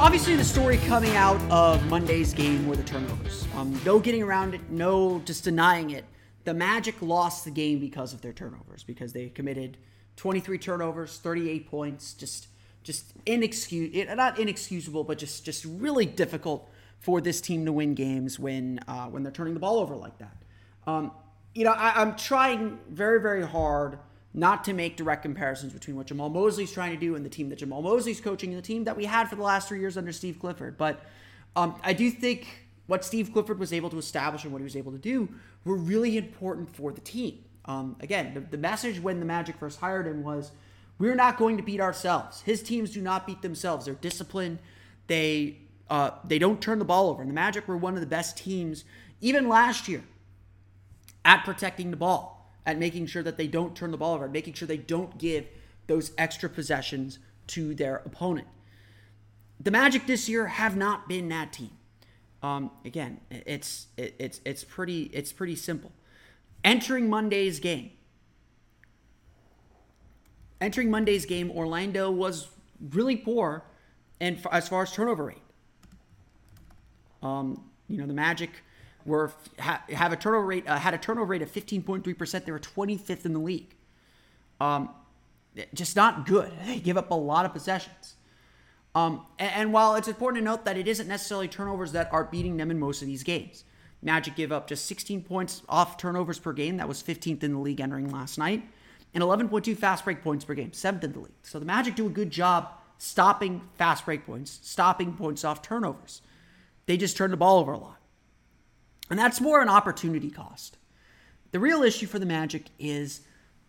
Obviously 0.00 0.36
the 0.36 0.44
story 0.44 0.76
coming 0.76 1.16
out 1.16 1.40
of 1.50 1.84
Monday's 1.90 2.32
game 2.32 2.68
were 2.68 2.76
the 2.76 2.84
turnovers. 2.84 3.48
Um, 3.56 3.78
no 3.84 3.98
getting 3.98 4.22
around 4.22 4.54
it, 4.54 4.60
no 4.70 5.18
just 5.24 5.42
denying 5.42 5.90
it. 5.90 6.04
The 6.44 6.54
Magic 6.54 6.94
lost 7.02 7.44
the 7.44 7.50
game 7.50 7.80
because 7.80 8.14
of 8.14 8.22
their 8.22 8.32
turnovers, 8.32 8.84
because 8.84 9.12
they 9.12 9.28
committed 9.28 9.76
23 10.14 10.56
turnovers, 10.56 11.18
38 11.18 11.68
points, 11.68 12.14
just 12.14 12.46
just 12.84 13.12
inexcusable, 13.26 14.14
not 14.14 14.38
inexcusable, 14.38 15.02
but 15.02 15.18
just 15.18 15.44
just 15.44 15.64
really 15.64 16.06
difficult 16.06 16.70
for 17.00 17.20
this 17.20 17.40
team 17.40 17.66
to 17.66 17.72
win 17.72 17.94
games 17.94 18.38
when 18.38 18.78
uh, 18.86 19.06
when 19.06 19.24
they're 19.24 19.32
turning 19.32 19.52
the 19.52 19.60
ball 19.60 19.80
over 19.80 19.96
like 19.96 20.16
that. 20.18 20.36
Um, 20.86 21.10
you 21.56 21.64
know, 21.64 21.72
I, 21.72 22.00
I'm 22.00 22.14
trying 22.14 22.78
very 22.88 23.20
very 23.20 23.44
hard 23.44 23.98
not 24.38 24.64
to 24.64 24.72
make 24.72 24.96
direct 24.96 25.22
comparisons 25.22 25.72
between 25.72 25.96
what 25.96 26.06
Jamahl 26.06 26.32
Mosley's 26.32 26.72
trying 26.72 26.92
to 26.92 26.96
do 26.96 27.14
and 27.16 27.24
the 27.24 27.30
team 27.30 27.48
that 27.50 27.58
Jamahl 27.58 27.82
Mosley's 27.82 28.20
coaching 28.20 28.50
and 28.50 28.58
the 28.58 28.66
team 28.66 28.84
that 28.84 28.96
we 28.96 29.04
had 29.04 29.28
for 29.28 29.36
the 29.36 29.42
last 29.42 29.68
three 29.68 29.80
years 29.80 29.96
under 29.96 30.12
Steve 30.12 30.38
Clifford. 30.38 30.78
But 30.78 31.04
um, 31.56 31.74
I 31.82 31.92
do 31.92 32.10
think 32.10 32.68
what 32.86 33.04
Steve 33.04 33.32
Clifford 33.32 33.58
was 33.58 33.72
able 33.72 33.90
to 33.90 33.98
establish 33.98 34.44
and 34.44 34.52
what 34.52 34.60
he 34.60 34.64
was 34.64 34.76
able 34.76 34.92
to 34.92 34.98
do 34.98 35.28
were 35.64 35.76
really 35.76 36.16
important 36.16 36.74
for 36.74 36.92
the 36.92 37.00
team. 37.00 37.44
Um, 37.64 37.96
again, 38.00 38.32
the, 38.34 38.40
the 38.40 38.58
message 38.58 39.00
when 39.00 39.20
the 39.20 39.26
Magic 39.26 39.56
first 39.56 39.80
hired 39.80 40.06
him 40.06 40.22
was 40.22 40.52
we're 40.98 41.14
not 41.14 41.36
going 41.36 41.56
to 41.56 41.62
beat 41.62 41.80
ourselves. 41.80 42.42
His 42.42 42.62
teams 42.62 42.92
do 42.92 43.02
not 43.02 43.26
beat 43.26 43.42
themselves. 43.42 43.84
They're 43.84 43.94
disciplined. 43.94 44.58
They 45.06 45.58
Uh, 45.90 46.10
they 46.22 46.38
don't 46.38 46.60
turn 46.60 46.78
the 46.78 46.84
ball 46.84 47.08
over. 47.08 47.22
And 47.22 47.30
the 47.30 47.34
Magic 47.34 47.66
were 47.66 47.76
one 47.76 47.94
of 47.94 48.00
the 48.00 48.06
best 48.06 48.36
teams, 48.36 48.84
even 49.20 49.48
last 49.48 49.88
year, 49.88 50.02
at 51.24 51.44
protecting 51.44 51.90
the 51.90 51.96
ball, 51.96 52.37
at 52.68 52.78
making 52.78 53.06
sure 53.06 53.22
that 53.22 53.38
they 53.38 53.46
don't 53.46 53.74
turn 53.74 53.90
the 53.90 53.96
ball 53.96 54.14
over, 54.14 54.28
making 54.28 54.52
sure 54.52 54.68
they 54.68 54.76
don't 54.76 55.16
give 55.16 55.46
those 55.86 56.12
extra 56.18 56.50
possessions 56.50 57.18
to 57.46 57.74
their 57.74 57.96
opponent. 58.04 58.46
The 59.58 59.70
Magic 59.70 60.06
this 60.06 60.28
year 60.28 60.48
have 60.48 60.76
not 60.76 61.08
been 61.08 61.30
that 61.30 61.50
team. 61.50 61.70
Um, 62.42 62.70
again, 62.84 63.22
it's 63.30 63.86
it, 63.96 64.14
it's 64.18 64.42
it's 64.44 64.64
pretty 64.64 65.04
it's 65.14 65.32
pretty 65.32 65.56
simple. 65.56 65.90
Entering 66.62 67.08
Monday's 67.08 67.58
game, 67.58 67.90
entering 70.60 70.90
Monday's 70.90 71.24
game, 71.24 71.50
Orlando 71.50 72.10
was 72.10 72.48
really 72.90 73.16
poor, 73.16 73.64
and 74.20 74.38
as 74.52 74.68
far 74.68 74.82
as 74.82 74.92
turnover 74.92 75.24
rate, 75.24 75.42
um, 77.22 77.64
you 77.88 77.96
know 77.96 78.06
the 78.06 78.12
Magic 78.12 78.50
were 79.04 79.32
ha, 79.58 79.82
have 79.90 80.12
a 80.12 80.16
turnover 80.16 80.46
rate 80.46 80.68
uh, 80.68 80.78
had 80.78 80.94
a 80.94 80.98
turnover 80.98 81.26
rate 81.32 81.42
of 81.42 81.52
15.3 81.52 82.18
percent. 82.18 82.46
They 82.46 82.52
were 82.52 82.58
25th 82.58 83.24
in 83.24 83.32
the 83.32 83.38
league. 83.38 83.74
Um, 84.60 84.90
just 85.74 85.96
not 85.96 86.26
good. 86.26 86.52
They 86.66 86.80
give 86.80 86.96
up 86.96 87.10
a 87.10 87.14
lot 87.14 87.44
of 87.44 87.52
possessions. 87.52 88.16
Um, 88.94 89.26
and, 89.38 89.52
and, 89.52 89.72
while 89.72 89.94
it's 89.94 90.08
important 90.08 90.42
to 90.42 90.44
note 90.44 90.64
that 90.64 90.76
it 90.76 90.88
isn't 90.88 91.06
necessarily 91.06 91.46
turnovers 91.46 91.92
that 91.92 92.12
are 92.12 92.24
beating 92.24 92.56
them 92.56 92.70
in 92.70 92.78
most 92.78 93.02
of 93.02 93.06
these 93.06 93.22
games, 93.22 93.64
Magic 94.02 94.34
give 94.34 94.50
up 94.50 94.66
just 94.66 94.86
16 94.86 95.22
points 95.22 95.62
off 95.68 95.96
turnovers 95.96 96.38
per 96.38 96.52
game. 96.52 96.78
That 96.78 96.88
was 96.88 97.02
15th 97.02 97.42
in 97.42 97.52
the 97.52 97.58
league 97.58 97.80
entering 97.80 98.10
last 98.10 98.38
night, 98.38 98.62
and 99.14 99.22
11.2 99.22 99.76
fast 99.76 100.04
break 100.04 100.22
points 100.22 100.44
per 100.44 100.54
game, 100.54 100.72
seventh 100.72 101.04
in 101.04 101.12
the 101.12 101.20
league. 101.20 101.32
So 101.42 101.58
the 101.58 101.66
Magic 101.66 101.94
do 101.94 102.06
a 102.06 102.10
good 102.10 102.30
job 102.30 102.72
stopping 102.96 103.62
fast 103.74 104.04
break 104.04 104.26
points, 104.26 104.58
stopping 104.62 105.14
points 105.14 105.44
off 105.44 105.62
turnovers. 105.62 106.22
They 106.86 106.96
just 106.96 107.16
turn 107.16 107.30
the 107.30 107.36
ball 107.36 107.58
over 107.58 107.72
a 107.72 107.78
lot. 107.78 107.97
And 109.10 109.18
that's 109.18 109.40
more 109.40 109.60
an 109.60 109.68
opportunity 109.68 110.30
cost. 110.30 110.76
The 111.52 111.60
real 111.60 111.82
issue 111.82 112.06
for 112.06 112.18
the 112.18 112.26
Magic 112.26 112.66
is 112.78 113.22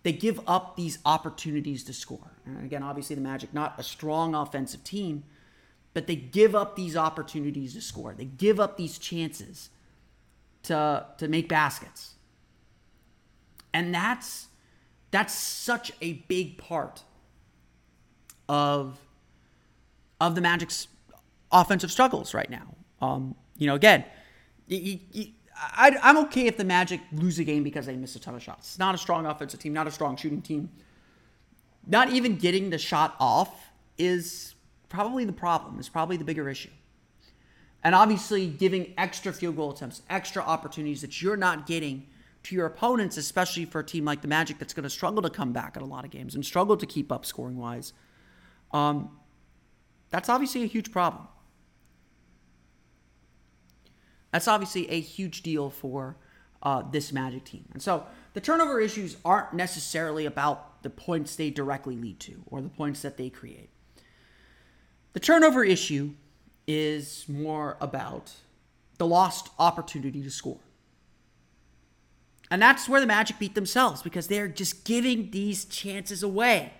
they 0.03 0.11
give 0.11 0.39
up 0.47 0.75
these 0.75 0.99
opportunities 1.05 1.83
to 1.85 1.93
score. 1.93 2.31
And 2.45 2.63
again, 2.63 2.83
obviously, 2.83 3.15
the 3.15 3.21
Magic, 3.21 3.53
not 3.53 3.75
a 3.77 3.83
strong 3.83 4.35
offensive 4.35 4.83
team, 4.83 5.23
but 5.93 6.07
they 6.07 6.15
give 6.15 6.55
up 6.55 6.75
these 6.75 6.95
opportunities 6.95 7.73
to 7.73 7.81
score. 7.81 8.13
They 8.13 8.25
give 8.25 8.59
up 8.59 8.77
these 8.77 8.97
chances 8.97 9.69
to, 10.63 11.05
to 11.17 11.27
make 11.27 11.47
baskets. 11.47 12.15
And 13.73 13.93
that's 13.93 14.47
that's 15.11 15.33
such 15.33 15.91
a 16.01 16.13
big 16.27 16.57
part 16.57 17.03
of 18.47 18.99
of 20.21 20.35
the 20.35 20.41
Magic's 20.41 20.87
offensive 21.51 21.91
struggles 21.91 22.33
right 22.33 22.49
now. 22.49 22.75
Um, 23.01 23.35
you 23.57 23.67
know, 23.67 23.75
again, 23.75 24.03
I, 24.69 25.97
am 26.01 26.17
okay 26.17 26.47
if 26.47 26.57
the 26.57 26.63
Magic 26.63 27.01
lose 27.11 27.39
a 27.39 27.43
game 27.43 27.63
because 27.63 27.85
they 27.85 27.95
miss 27.95 28.15
a 28.15 28.19
ton 28.19 28.35
of 28.35 28.43
shots. 28.43 28.69
It's 28.69 28.79
not 28.79 28.95
a 28.95 28.97
strong 28.97 29.25
offensive 29.25 29.59
team, 29.59 29.73
not 29.73 29.87
a 29.87 29.91
strong 29.91 30.15
shooting 30.15 30.41
team. 30.41 30.69
Not 31.87 32.09
even 32.11 32.37
getting 32.37 32.69
the 32.69 32.77
shot 32.77 33.15
off 33.19 33.71
is 33.97 34.55
probably 34.89 35.25
the 35.25 35.33
problem, 35.33 35.79
is 35.79 35.89
probably 35.89 36.17
the 36.17 36.23
bigger 36.23 36.49
issue. 36.49 36.69
And 37.83 37.95
obviously, 37.95 38.47
giving 38.47 38.93
extra 38.97 39.31
field 39.31 39.55
goal 39.55 39.71
attempts, 39.71 40.01
extra 40.09 40.43
opportunities 40.43 41.01
that 41.01 41.21
you're 41.21 41.37
not 41.37 41.65
getting 41.65 42.07
to 42.43 42.55
your 42.55 42.65
opponents, 42.65 43.17
especially 43.17 43.65
for 43.65 43.79
a 43.79 43.83
team 43.83 44.05
like 44.05 44.21
the 44.21 44.27
Magic 44.27 44.59
that's 44.59 44.73
going 44.73 44.83
to 44.83 44.89
struggle 44.89 45.21
to 45.21 45.29
come 45.29 45.51
back 45.51 45.75
in 45.75 45.81
a 45.81 45.85
lot 45.85 46.05
of 46.05 46.11
games 46.11 46.35
and 46.35 46.45
struggle 46.45 46.77
to 46.77 46.85
keep 46.85 47.11
up 47.11 47.25
scoring 47.25 47.57
wise. 47.57 47.93
Um, 48.71 49.17
that's 50.09 50.29
obviously 50.29 50.63
a 50.63 50.67
huge 50.67 50.91
problem. 50.91 51.27
That's 54.31 54.47
obviously 54.47 54.89
a 54.89 54.99
huge 54.99 55.41
deal 55.41 55.69
for 55.69 56.17
uh, 56.61 56.83
this 56.91 57.11
Magic 57.11 57.45
team. 57.45 57.65
And 57.73 57.81
so 57.81 58.05
the 58.33 58.41
turnover 58.41 58.79
issues 58.79 59.17
aren't 59.25 59.53
necessarily 59.53 60.25
about 60.25 60.83
the 60.83 60.89
points 60.89 61.35
they 61.35 61.49
directly 61.49 61.95
lead 61.95 62.19
to 62.21 62.43
or 62.47 62.61
the 62.61 62.69
points 62.69 63.01
that 63.01 63.17
they 63.17 63.29
create. 63.29 63.69
The 65.13 65.19
turnover 65.19 65.63
issue 65.63 66.11
is 66.67 67.25
more 67.27 67.77
about 67.81 68.33
the 68.97 69.07
lost 69.07 69.49
opportunity 69.57 70.21
to 70.21 70.29
score. 70.29 70.59
And 72.51 72.61
that's 72.61 72.89
where 72.89 72.99
the 72.99 73.07
Magic 73.07 73.39
beat 73.39 73.55
themselves 73.55 74.01
because 74.01 74.27
they're 74.27 74.47
just 74.47 74.83
giving 74.83 75.31
these 75.31 75.65
chances 75.65 76.23
away. 76.23 76.73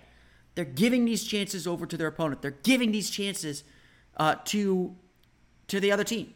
They're 0.54 0.64
giving 0.64 1.04
these 1.04 1.24
chances 1.24 1.66
over 1.66 1.86
to 1.86 1.96
their 1.96 2.08
opponent. 2.08 2.42
They're 2.42 2.50
giving 2.50 2.92
these 2.92 3.10
chances 3.10 3.64
uh, 4.16 4.36
to 4.46 4.94
to 5.68 5.78
the 5.78 5.92
other 5.92 6.02
team. 6.02 6.34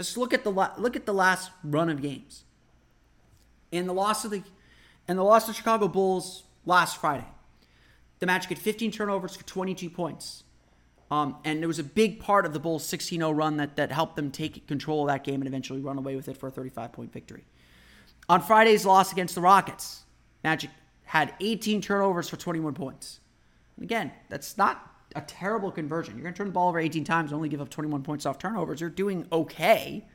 Just 0.00 0.16
look 0.16 0.32
at 0.32 0.44
the 0.44 0.50
look 0.50 0.96
at 0.96 1.04
the 1.04 1.12
last 1.12 1.50
run 1.62 1.90
of 1.90 2.00
games. 2.00 2.44
And 3.70 3.86
the 3.86 3.92
loss 3.92 4.24
of 4.24 4.30
the 4.30 4.42
and 5.06 5.18
the 5.18 5.22
loss 5.22 5.46
of 5.46 5.54
Chicago 5.54 5.88
Bulls 5.88 6.44
last 6.64 6.96
Friday, 6.96 7.26
the 8.18 8.24
Magic 8.24 8.48
had 8.48 8.58
15 8.58 8.92
turnovers 8.92 9.36
for 9.36 9.44
22 9.44 9.90
points. 9.90 10.44
Um, 11.10 11.36
and 11.44 11.60
there 11.60 11.68
was 11.68 11.78
a 11.78 11.84
big 11.84 12.18
part 12.18 12.46
of 12.46 12.54
the 12.54 12.58
Bulls' 12.58 12.90
16-0 12.90 13.36
run 13.36 13.58
that, 13.58 13.76
that 13.76 13.92
helped 13.92 14.16
them 14.16 14.30
take 14.30 14.66
control 14.66 15.02
of 15.02 15.08
that 15.08 15.22
game 15.22 15.42
and 15.42 15.46
eventually 15.46 15.80
run 15.80 15.98
away 15.98 16.16
with 16.16 16.28
it 16.28 16.36
for 16.38 16.46
a 16.46 16.52
35-point 16.52 17.12
victory. 17.12 17.44
On 18.28 18.40
Friday's 18.40 18.86
loss 18.86 19.12
against 19.12 19.34
the 19.34 19.42
Rockets, 19.42 20.04
Magic 20.42 20.70
had 21.02 21.34
18 21.40 21.82
turnovers 21.82 22.28
for 22.28 22.36
21 22.36 22.72
points. 22.72 23.20
And 23.76 23.84
again, 23.84 24.12
that's 24.30 24.56
not 24.56 24.89
a 25.16 25.20
terrible 25.22 25.70
conversion. 25.70 26.14
You're 26.14 26.22
going 26.22 26.34
to 26.34 26.38
turn 26.38 26.46
the 26.46 26.52
ball 26.52 26.68
over 26.68 26.78
18 26.78 27.04
times 27.04 27.30
and 27.30 27.36
only 27.36 27.48
give 27.48 27.60
up 27.60 27.70
21 27.70 28.02
points 28.02 28.26
off 28.26 28.38
turnovers. 28.38 28.80
You're 28.80 28.90
doing 28.90 29.26
okay. 29.32 30.06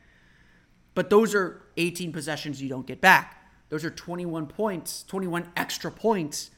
But 0.94 1.10
those 1.10 1.34
are 1.34 1.62
18 1.76 2.12
possessions 2.12 2.62
you 2.62 2.68
don't 2.68 2.86
get 2.86 3.00
back. 3.00 3.50
Those 3.68 3.84
are 3.84 3.90
21 3.90 4.46
points, 4.46 5.02
21 5.04 5.50
extra 5.56 5.90
points 5.90 6.50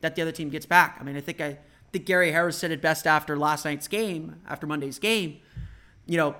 that 0.00 0.14
the 0.14 0.22
other 0.22 0.32
team 0.32 0.50
gets 0.50 0.66
back. 0.66 0.98
I 1.00 1.04
mean, 1.04 1.16
I 1.16 1.20
think 1.20 1.40
I 1.40 1.58
think 1.92 2.04
Gary 2.04 2.32
Harris 2.32 2.58
said 2.58 2.70
it 2.70 2.82
best 2.82 3.06
after 3.06 3.36
last 3.36 3.64
night's 3.64 3.88
game, 3.88 4.40
after 4.46 4.66
Monday's 4.66 4.98
game. 4.98 5.38
You 6.06 6.16
know, 6.18 6.36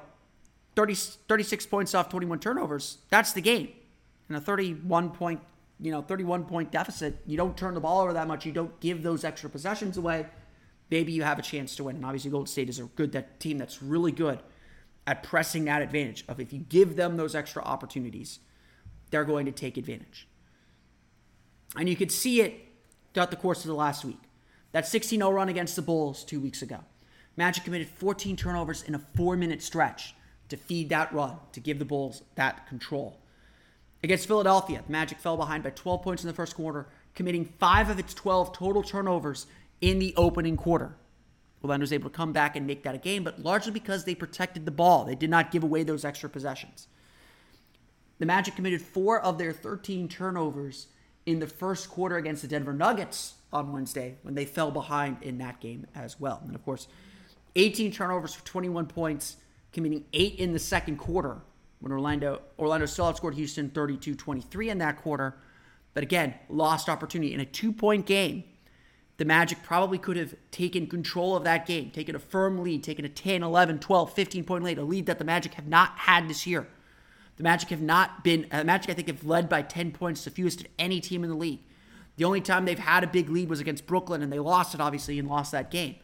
30, 0.76 0.94
36 0.94 1.66
points 1.66 1.94
off 1.94 2.08
21 2.08 2.40
turnovers. 2.40 2.98
That's 3.10 3.32
the 3.32 3.40
game. 3.40 3.70
And 4.28 4.36
a 4.36 4.40
31 4.40 5.10
point, 5.10 5.40
you 5.80 5.90
know, 5.90 6.02
31 6.02 6.44
point 6.44 6.70
deficit. 6.70 7.16
You 7.26 7.36
don't 7.36 7.56
turn 7.56 7.74
the 7.74 7.80
ball 7.80 8.00
over 8.00 8.12
that 8.12 8.26
much. 8.26 8.44
You 8.44 8.52
don't 8.52 8.78
give 8.80 9.02
those 9.02 9.24
extra 9.24 9.48
possessions 9.48 9.96
away 9.96 10.26
maybe 10.90 11.12
you 11.12 11.22
have 11.22 11.38
a 11.38 11.42
chance 11.42 11.76
to 11.76 11.84
win. 11.84 11.96
And 11.96 12.04
obviously, 12.04 12.30
Golden 12.30 12.46
State 12.46 12.68
is 12.68 12.78
a 12.78 12.84
good 12.84 13.12
that 13.12 13.40
team 13.40 13.58
that's 13.58 13.82
really 13.82 14.12
good 14.12 14.40
at 15.06 15.22
pressing 15.22 15.64
that 15.64 15.82
advantage 15.82 16.24
of 16.28 16.38
if 16.40 16.52
you 16.52 16.60
give 16.60 16.96
them 16.96 17.16
those 17.16 17.34
extra 17.34 17.62
opportunities, 17.62 18.40
they're 19.10 19.24
going 19.24 19.46
to 19.46 19.52
take 19.52 19.76
advantage. 19.76 20.28
And 21.76 21.88
you 21.88 21.96
could 21.96 22.12
see 22.12 22.40
it 22.40 22.60
throughout 23.14 23.30
the 23.30 23.36
course 23.36 23.60
of 23.60 23.68
the 23.68 23.74
last 23.74 24.04
week. 24.04 24.20
That 24.72 24.86
16 24.86 25.20
0 25.20 25.30
run 25.30 25.48
against 25.48 25.76
the 25.76 25.82
Bulls 25.82 26.24
two 26.24 26.40
weeks 26.40 26.62
ago. 26.62 26.80
Magic 27.36 27.64
committed 27.64 27.88
14 27.88 28.36
turnovers 28.36 28.82
in 28.82 28.94
a 28.94 28.98
four 28.98 29.36
minute 29.36 29.62
stretch 29.62 30.14
to 30.48 30.56
feed 30.56 30.88
that 30.88 31.12
run, 31.12 31.36
to 31.52 31.60
give 31.60 31.78
the 31.78 31.84
Bulls 31.84 32.22
that 32.34 32.66
control. 32.66 33.18
Against 34.02 34.26
Philadelphia, 34.26 34.82
the 34.84 34.92
Magic 34.92 35.18
fell 35.18 35.36
behind 35.36 35.64
by 35.64 35.70
12 35.70 36.02
points 36.02 36.22
in 36.22 36.28
the 36.28 36.34
first 36.34 36.54
quarter, 36.54 36.88
committing 37.14 37.44
five 37.44 37.90
of 37.90 37.98
its 37.98 38.14
12 38.14 38.52
total 38.52 38.82
turnovers 38.82 39.46
in 39.80 39.98
the 39.98 40.14
opening 40.16 40.56
quarter. 40.56 40.96
Orlando 41.62 41.82
was 41.82 41.92
able 41.92 42.10
to 42.10 42.16
come 42.16 42.32
back 42.32 42.56
and 42.56 42.66
make 42.66 42.82
that 42.84 42.94
a 42.94 42.98
game, 42.98 43.24
but 43.24 43.42
largely 43.42 43.72
because 43.72 44.04
they 44.04 44.14
protected 44.14 44.64
the 44.64 44.70
ball. 44.70 45.04
They 45.04 45.14
did 45.14 45.30
not 45.30 45.50
give 45.50 45.64
away 45.64 45.82
those 45.82 46.04
extra 46.04 46.28
possessions. 46.28 46.86
The 48.18 48.26
Magic 48.26 48.56
committed 48.56 48.82
four 48.82 49.20
of 49.20 49.38
their 49.38 49.52
13 49.52 50.08
turnovers 50.08 50.88
in 51.26 51.40
the 51.40 51.46
first 51.46 51.88
quarter 51.88 52.16
against 52.16 52.42
the 52.42 52.48
Denver 52.48 52.72
Nuggets 52.72 53.34
on 53.52 53.72
Wednesday 53.72 54.16
when 54.22 54.34
they 54.34 54.44
fell 54.44 54.70
behind 54.70 55.18
in 55.22 55.38
that 55.38 55.60
game 55.60 55.86
as 55.94 56.18
well. 56.18 56.42
And 56.44 56.54
of 56.54 56.64
course, 56.64 56.88
18 57.56 57.92
turnovers 57.92 58.34
for 58.34 58.44
21 58.44 58.86
points, 58.86 59.36
committing 59.72 60.04
eight 60.12 60.36
in 60.36 60.52
the 60.52 60.58
second 60.58 60.96
quarter 60.96 61.38
when 61.80 61.92
Orlando 61.92 62.42
Orlando 62.58 62.86
still 62.86 63.12
outscored 63.12 63.34
Houston 63.34 63.70
32-23 63.70 64.68
in 64.68 64.78
that 64.78 65.00
quarter. 65.00 65.36
But 65.94 66.02
again, 66.02 66.34
lost 66.48 66.88
opportunity 66.88 67.34
in 67.34 67.40
a 67.40 67.44
two-point 67.44 68.06
game 68.06 68.44
the 69.18 69.24
Magic 69.24 69.62
probably 69.64 69.98
could 69.98 70.16
have 70.16 70.34
taken 70.52 70.86
control 70.86 71.36
of 71.36 71.44
that 71.44 71.66
game, 71.66 71.90
taken 71.90 72.14
a 72.14 72.20
firm 72.20 72.62
lead, 72.62 72.84
taken 72.84 73.04
a 73.04 73.08
10, 73.08 73.42
11, 73.42 73.80
12, 73.80 74.12
15 74.12 74.44
point 74.44 74.64
lead, 74.64 74.78
a 74.78 74.84
lead 74.84 75.06
that 75.06 75.18
the 75.18 75.24
Magic 75.24 75.54
have 75.54 75.66
not 75.66 75.90
had 75.98 76.28
this 76.28 76.46
year. 76.46 76.66
The 77.36 77.42
Magic 77.42 77.68
have 77.70 77.82
not 77.82 78.22
been, 78.22 78.46
the 78.50 78.64
Magic 78.64 78.90
I 78.90 78.94
think 78.94 79.08
have 79.08 79.24
led 79.24 79.48
by 79.48 79.62
10 79.62 79.90
points, 79.90 80.24
the 80.24 80.30
fewest 80.30 80.60
of 80.60 80.68
any 80.78 81.00
team 81.00 81.24
in 81.24 81.30
the 81.30 81.36
league. 81.36 81.60
The 82.16 82.24
only 82.24 82.40
time 82.40 82.64
they've 82.64 82.78
had 82.78 83.02
a 83.04 83.08
big 83.08 83.28
lead 83.28 83.48
was 83.48 83.60
against 83.60 83.86
Brooklyn, 83.86 84.22
and 84.22 84.32
they 84.32 84.38
lost 84.38 84.74
it, 84.74 84.80
obviously, 84.80 85.18
and 85.18 85.28
lost 85.28 85.52
that 85.52 85.70
game. 85.70 85.96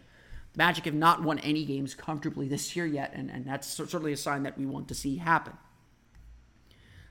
The 0.53 0.59
Magic 0.59 0.85
have 0.85 0.95
not 0.95 1.23
won 1.23 1.39
any 1.41 1.65
games 1.65 1.95
comfortably 1.95 2.49
this 2.49 2.75
year 2.75 2.87
yet, 2.87 3.13
and, 3.15 3.31
and 3.31 3.47
that's 3.47 3.69
certainly 3.69 4.13
a 4.13 4.17
sign 4.17 4.43
that 4.43 4.59
we 4.59 4.67
want 4.67 4.89
to 4.89 4.95
see 4.95 5.17
happen. 5.17 5.55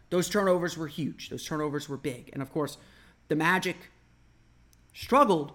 Those 0.10 0.30
turnovers 0.30 0.78
were 0.78 0.88
huge. 0.88 1.30
Those 1.30 1.46
turnovers 1.46 1.88
were 1.88 1.98
big. 1.98 2.30
And 2.34 2.42
of 2.42 2.52
course, 2.52 2.78
the 3.30 3.36
Magic 3.36 3.78
struggled 4.94 5.54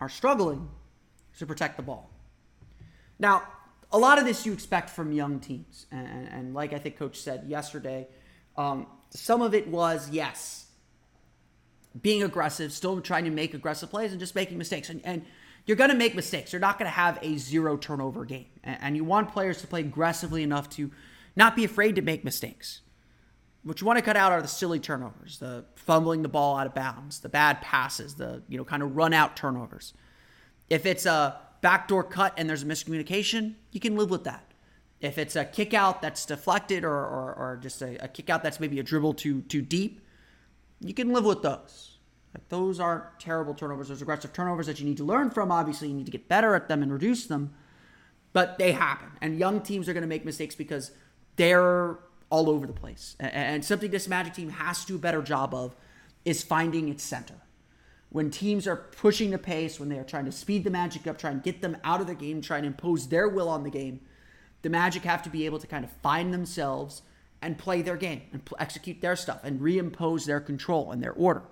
are 0.00 0.08
struggling 0.08 0.68
to 1.38 1.46
protect 1.46 1.76
the 1.76 1.82
ball. 1.82 2.10
Now, 3.18 3.42
a 3.90 3.98
lot 3.98 4.18
of 4.18 4.24
this 4.24 4.44
you 4.44 4.52
expect 4.52 4.90
from 4.90 5.12
young 5.12 5.40
teams. 5.40 5.86
And, 5.90 6.28
and 6.28 6.54
like 6.54 6.72
I 6.72 6.78
think 6.78 6.98
Coach 6.98 7.18
said 7.18 7.44
yesterday, 7.46 8.06
um, 8.56 8.86
some 9.10 9.40
of 9.40 9.54
it 9.54 9.68
was, 9.68 10.10
yes, 10.10 10.66
being 12.00 12.22
aggressive, 12.22 12.72
still 12.72 13.00
trying 13.00 13.24
to 13.24 13.30
make 13.30 13.54
aggressive 13.54 13.90
plays 13.90 14.10
and 14.12 14.20
just 14.20 14.34
making 14.34 14.58
mistakes. 14.58 14.90
And, 14.90 15.00
and 15.04 15.24
you're 15.66 15.76
going 15.76 15.90
to 15.90 15.96
make 15.96 16.14
mistakes. 16.14 16.52
You're 16.52 16.60
not 16.60 16.78
going 16.78 16.86
to 16.86 16.94
have 16.96 17.18
a 17.22 17.36
zero 17.38 17.76
turnover 17.76 18.24
game. 18.24 18.46
And, 18.62 18.78
and 18.80 18.96
you 18.96 19.04
want 19.04 19.32
players 19.32 19.60
to 19.62 19.66
play 19.66 19.80
aggressively 19.80 20.42
enough 20.42 20.68
to 20.70 20.90
not 21.34 21.56
be 21.56 21.64
afraid 21.64 21.96
to 21.96 22.02
make 22.02 22.24
mistakes. 22.24 22.80
What 23.68 23.82
you 23.82 23.86
want 23.86 23.98
to 23.98 24.02
cut 24.02 24.16
out 24.16 24.32
are 24.32 24.40
the 24.40 24.48
silly 24.48 24.80
turnovers, 24.80 25.40
the 25.40 25.62
fumbling 25.74 26.22
the 26.22 26.28
ball 26.28 26.56
out 26.56 26.66
of 26.66 26.74
bounds, 26.74 27.20
the 27.20 27.28
bad 27.28 27.60
passes, 27.60 28.14
the 28.14 28.42
you 28.48 28.56
know 28.56 28.64
kind 28.64 28.82
of 28.82 28.96
run 28.96 29.12
out 29.12 29.36
turnovers. 29.36 29.92
If 30.70 30.86
it's 30.86 31.04
a 31.04 31.38
backdoor 31.60 32.04
cut 32.04 32.32
and 32.38 32.48
there's 32.48 32.62
a 32.62 32.66
miscommunication, 32.66 33.56
you 33.70 33.78
can 33.78 33.94
live 33.94 34.08
with 34.08 34.24
that. 34.24 34.54
If 35.02 35.18
it's 35.18 35.36
a 35.36 35.44
kick 35.44 35.74
out 35.74 36.00
that's 36.00 36.24
deflected 36.24 36.82
or, 36.82 36.94
or, 36.94 37.34
or 37.34 37.58
just 37.62 37.82
a, 37.82 38.02
a 38.02 38.08
kick 38.08 38.30
out 38.30 38.42
that's 38.42 38.58
maybe 38.58 38.80
a 38.80 38.82
dribble 38.82 39.12
too 39.12 39.42
too 39.42 39.60
deep, 39.60 40.00
you 40.80 40.94
can 40.94 41.12
live 41.12 41.26
with 41.26 41.42
those. 41.42 41.98
Like 42.32 42.48
those 42.48 42.80
aren't 42.80 43.20
terrible 43.20 43.52
turnovers. 43.52 43.88
Those 43.88 44.00
aggressive 44.00 44.32
turnovers 44.32 44.64
that 44.64 44.80
you 44.80 44.86
need 44.86 44.96
to 44.96 45.04
learn 45.04 45.28
from. 45.28 45.52
Obviously, 45.52 45.88
you 45.88 45.94
need 45.94 46.06
to 46.06 46.12
get 46.12 46.26
better 46.26 46.54
at 46.54 46.68
them 46.68 46.82
and 46.82 46.90
reduce 46.90 47.26
them, 47.26 47.52
but 48.32 48.56
they 48.56 48.72
happen. 48.72 49.10
And 49.20 49.38
young 49.38 49.60
teams 49.60 49.90
are 49.90 49.92
going 49.92 50.00
to 50.04 50.08
make 50.08 50.24
mistakes 50.24 50.54
because 50.54 50.90
they're 51.36 51.98
all 52.30 52.50
over 52.50 52.66
the 52.66 52.72
place. 52.72 53.16
And 53.20 53.64
something 53.64 53.90
this 53.90 54.08
Magic 54.08 54.34
team 54.34 54.50
has 54.50 54.82
to 54.82 54.86
do 54.86 54.96
a 54.96 54.98
better 54.98 55.22
job 55.22 55.54
of 55.54 55.74
is 56.24 56.42
finding 56.42 56.88
its 56.88 57.02
center. 57.02 57.34
When 58.10 58.30
teams 58.30 58.66
are 58.66 58.76
pushing 58.76 59.30
the 59.30 59.38
pace, 59.38 59.78
when 59.78 59.88
they 59.88 59.98
are 59.98 60.04
trying 60.04 60.24
to 60.24 60.32
speed 60.32 60.64
the 60.64 60.70
Magic 60.70 61.06
up, 61.06 61.18
trying 61.18 61.40
to 61.40 61.44
get 61.44 61.60
them 61.60 61.76
out 61.84 62.00
of 62.00 62.06
the 62.06 62.14
game, 62.14 62.40
trying 62.40 62.62
to 62.62 62.68
impose 62.68 63.08
their 63.08 63.28
will 63.28 63.48
on 63.48 63.64
the 63.64 63.70
game, 63.70 64.00
the 64.62 64.70
Magic 64.70 65.02
have 65.04 65.22
to 65.22 65.30
be 65.30 65.46
able 65.46 65.58
to 65.58 65.66
kind 65.66 65.84
of 65.84 65.90
find 65.90 66.32
themselves 66.32 67.02
and 67.40 67.56
play 67.56 67.82
their 67.82 67.96
game 67.96 68.22
and 68.32 68.42
execute 68.58 69.00
their 69.00 69.14
stuff 69.14 69.40
and 69.44 69.60
reimpose 69.60 70.24
their 70.24 70.40
control 70.40 70.90
and 70.90 71.02
their 71.02 71.12
order. 71.12 71.42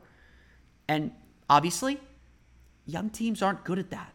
And 0.89 1.13
obviously, 1.49 2.01
young 2.87 3.11
teams 3.11 3.43
aren't 3.43 3.65
good 3.65 3.79
at 3.79 3.91
that. 3.91 4.13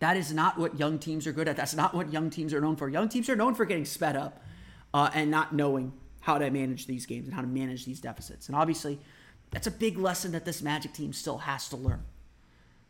That 0.00 0.16
is 0.16 0.32
not 0.32 0.58
what 0.58 0.78
young 0.78 0.98
teams 0.98 1.26
are 1.26 1.32
good 1.32 1.48
at. 1.48 1.56
That's 1.56 1.74
not 1.74 1.94
what 1.94 2.12
young 2.12 2.30
teams 2.30 2.54
are 2.54 2.60
known 2.60 2.76
for. 2.76 2.88
Young 2.88 3.08
teams 3.08 3.28
are 3.28 3.36
known 3.36 3.54
for 3.54 3.64
getting 3.64 3.84
sped 3.84 4.16
up 4.16 4.42
uh, 4.94 5.10
and 5.14 5.30
not 5.30 5.54
knowing 5.54 5.92
how 6.20 6.38
to 6.38 6.50
manage 6.50 6.86
these 6.86 7.06
games 7.06 7.26
and 7.26 7.34
how 7.34 7.40
to 7.40 7.46
manage 7.46 7.84
these 7.84 8.00
deficits. 8.00 8.48
And 8.48 8.56
obviously, 8.56 8.98
that's 9.50 9.66
a 9.66 9.70
big 9.70 9.98
lesson 9.98 10.32
that 10.32 10.44
this 10.44 10.62
Magic 10.62 10.92
team 10.92 11.12
still 11.12 11.38
has 11.38 11.68
to 11.70 11.76
learn. 11.76 12.04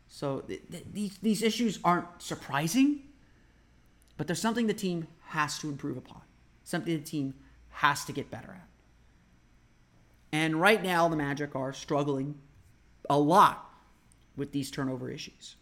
So 0.07 0.39
th- 0.41 0.61
th- 0.71 0.85
these 0.91 1.17
these 1.19 1.43
issues 1.43 1.79
aren't 1.83 2.07
surprising, 2.21 3.03
but 4.17 4.27
there's 4.27 4.41
something 4.41 4.67
the 4.67 4.73
team 4.73 5.07
has 5.27 5.59
to 5.59 5.69
improve 5.69 5.97
upon. 5.97 6.21
Something 6.63 6.97
the 6.97 7.03
team 7.03 7.35
has 7.69 8.03
to 8.05 8.11
get 8.11 8.29
better 8.29 8.51
at. 8.51 8.67
And 10.31 10.59
right 10.59 10.83
now, 10.83 11.07
the 11.07 11.15
Magic 11.15 11.55
are 11.55 11.73
struggling 11.73 12.35
a 13.09 13.17
lot 13.17 13.71
with 14.35 14.51
these 14.51 14.69
turnover 14.69 15.09
issues. 15.09 15.55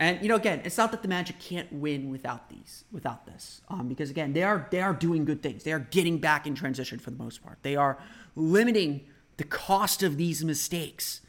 And 0.00 0.22
you 0.22 0.28
know, 0.28 0.36
again, 0.36 0.62
it's 0.64 0.78
not 0.78 0.92
that 0.92 1.02
the 1.02 1.08
Magic 1.08 1.38
can't 1.40 1.72
win 1.72 2.08
without 2.08 2.48
these, 2.48 2.84
without 2.92 3.26
this, 3.26 3.62
um, 3.68 3.88
because 3.88 4.10
again, 4.10 4.32
they 4.32 4.44
are 4.44 4.68
they 4.70 4.80
are 4.80 4.92
doing 4.92 5.24
good 5.24 5.42
things. 5.42 5.64
They 5.64 5.72
are 5.72 5.80
getting 5.80 6.18
back 6.18 6.46
in 6.46 6.54
transition 6.54 6.98
for 6.98 7.10
the 7.10 7.16
most 7.16 7.42
part. 7.42 7.58
They 7.62 7.74
are 7.74 7.98
limiting 8.36 9.06
the 9.38 9.44
cost 9.44 10.02
of 10.04 10.16
these 10.16 10.44
mistakes 10.44 11.20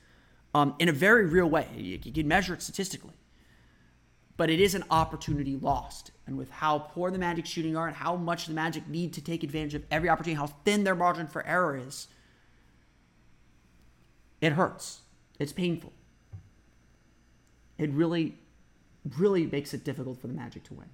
um, 0.53 0.75
in 0.77 0.88
a 0.88 0.91
very 0.91 1.25
real 1.25 1.49
way. 1.49 1.67
You, 1.75 1.99
you 2.03 2.12
can 2.12 2.27
measure 2.27 2.53
it 2.53 2.62
statistically, 2.62 3.15
but 4.38 4.51
it 4.51 4.60
is 4.60 4.75
an 4.75 4.84
opportunity 4.91 5.55
lost. 5.55 6.12
And 6.27 6.38
with 6.38 6.51
how 6.51 6.77
poor 6.77 7.10
the 7.10 7.17
Magic 7.17 7.47
shooting 7.47 7.75
are, 7.75 7.88
and 7.88 7.95
how 7.95 8.15
much 8.15 8.45
the 8.45 8.53
Magic 8.53 8.88
need 8.88 9.13
to 9.13 9.21
take 9.21 9.43
advantage 9.43 9.73
of 9.73 9.84
every 9.89 10.10
opportunity, 10.10 10.38
how 10.38 10.47
thin 10.63 10.84
their 10.84 10.93
margin 10.93 11.25
for 11.25 11.43
error 11.45 11.75
is, 11.75 12.08
it 14.41 14.53
hurts. 14.53 14.99
It's 15.39 15.51
painful. 15.51 15.91
It 17.79 17.89
really 17.91 18.38
really 19.17 19.45
makes 19.45 19.73
it 19.73 19.83
difficult 19.83 20.19
for 20.19 20.27
the 20.27 20.33
Magic 20.33 20.63
to 20.65 20.73
win. 20.73 20.89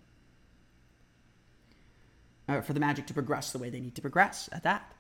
Uh, 2.47 2.61
for 2.61 2.73
the 2.73 2.79
Magic 2.79 3.07
to 3.07 3.13
progress 3.13 3.51
the 3.51 3.57
way 3.57 3.69
they 3.69 3.79
need 3.79 3.95
to 3.95 4.01
progress 4.01 4.49
at 4.51 4.63
that. 4.63 4.93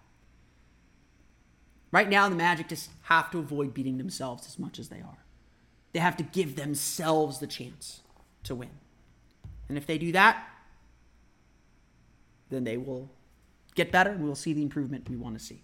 Right 1.91 2.09
now, 2.09 2.27
the 2.27 2.35
Magic 2.35 2.67
just 2.67 2.89
have 3.03 3.31
to 3.31 3.39
avoid 3.39 3.73
beating 3.73 3.97
themselves 3.97 4.47
as 4.47 4.59
much 4.59 4.79
as 4.79 4.89
they 4.89 5.01
are. 5.01 5.25
They 5.93 5.99
have 5.99 6.17
to 6.17 6.23
give 6.23 6.55
themselves 6.55 7.39
the 7.39 7.47
chance 7.47 8.01
to 8.43 8.55
win. 8.55 8.71
And 9.69 9.77
if 9.77 9.87
they 9.87 9.97
do 9.97 10.11
that, 10.11 10.45
then 12.49 12.63
they 12.63 12.77
will 12.77 13.09
get 13.75 13.91
better 13.91 14.11
and 14.11 14.23
we'll 14.23 14.35
see 14.35 14.53
the 14.53 14.61
improvement 14.61 15.09
we 15.09 15.15
want 15.15 15.37
to 15.37 15.43
see. 15.43 15.63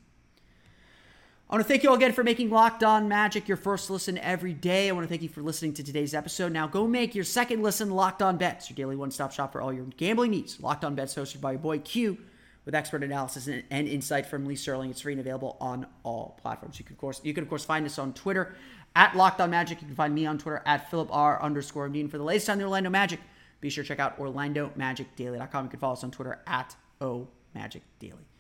I 1.51 1.55
want 1.55 1.67
to 1.67 1.67
thank 1.67 1.83
you 1.83 1.89
all 1.89 1.97
again 1.97 2.13
for 2.13 2.23
making 2.23 2.49
Locked 2.49 2.81
On 2.81 3.09
Magic 3.09 3.49
your 3.49 3.57
first 3.57 3.89
listen 3.89 4.17
every 4.17 4.53
day. 4.53 4.87
I 4.87 4.93
want 4.93 5.03
to 5.03 5.09
thank 5.09 5.21
you 5.21 5.27
for 5.27 5.41
listening 5.41 5.73
to 5.73 5.83
today's 5.83 6.13
episode. 6.13 6.53
Now 6.53 6.65
go 6.65 6.87
make 6.87 7.13
your 7.13 7.25
second 7.25 7.61
listen 7.61 7.89
Locked 7.89 8.21
On 8.21 8.37
Bets, 8.37 8.69
your 8.69 8.75
daily 8.75 8.95
one-stop 8.95 9.33
shop 9.33 9.51
for 9.51 9.61
all 9.61 9.73
your 9.73 9.83
gambling 9.97 10.31
needs. 10.31 10.61
Locked 10.61 10.85
On 10.85 10.95
Bets 10.95 11.13
hosted 11.13 11.41
by 11.41 11.51
your 11.51 11.59
boy 11.59 11.79
Q 11.79 12.17
with 12.63 12.73
expert 12.73 13.03
analysis 13.03 13.47
and, 13.47 13.63
and 13.69 13.85
insight 13.89 14.27
from 14.27 14.45
Lee 14.45 14.55
Sterling. 14.55 14.91
It's 14.91 15.01
free 15.01 15.11
and 15.11 15.19
available 15.19 15.57
on 15.59 15.87
all 16.03 16.39
platforms. 16.41 16.79
You 16.79 16.85
can 16.85 16.95
of 16.95 17.01
course 17.01 17.19
you 17.21 17.33
can 17.33 17.43
of 17.43 17.49
course 17.49 17.65
find 17.65 17.85
us 17.85 17.99
on 17.99 18.13
Twitter 18.13 18.55
at 18.95 19.17
Locked 19.17 19.41
On 19.41 19.49
Magic. 19.49 19.81
You 19.81 19.87
can 19.87 19.95
find 19.97 20.15
me 20.15 20.25
on 20.25 20.37
Twitter 20.37 20.63
at 20.65 20.89
Philip 20.89 21.09
R 21.11 21.43
underscore 21.43 21.89
Dean. 21.89 22.07
For 22.07 22.17
the 22.17 22.23
latest 22.23 22.49
on 22.49 22.59
the 22.59 22.63
Orlando 22.63 22.89
Magic, 22.89 23.19
be 23.59 23.69
sure 23.69 23.83
to 23.83 23.87
check 23.89 23.99
out 23.99 24.17
OrlandoMagicDaily.com. 24.19 25.65
You 25.65 25.69
can 25.69 25.79
follow 25.81 25.93
us 25.93 26.03
on 26.05 26.11
Twitter 26.11 26.39
at 26.47 26.77
O 27.01 27.27
Magic 27.53 27.81
Daily. 27.99 28.31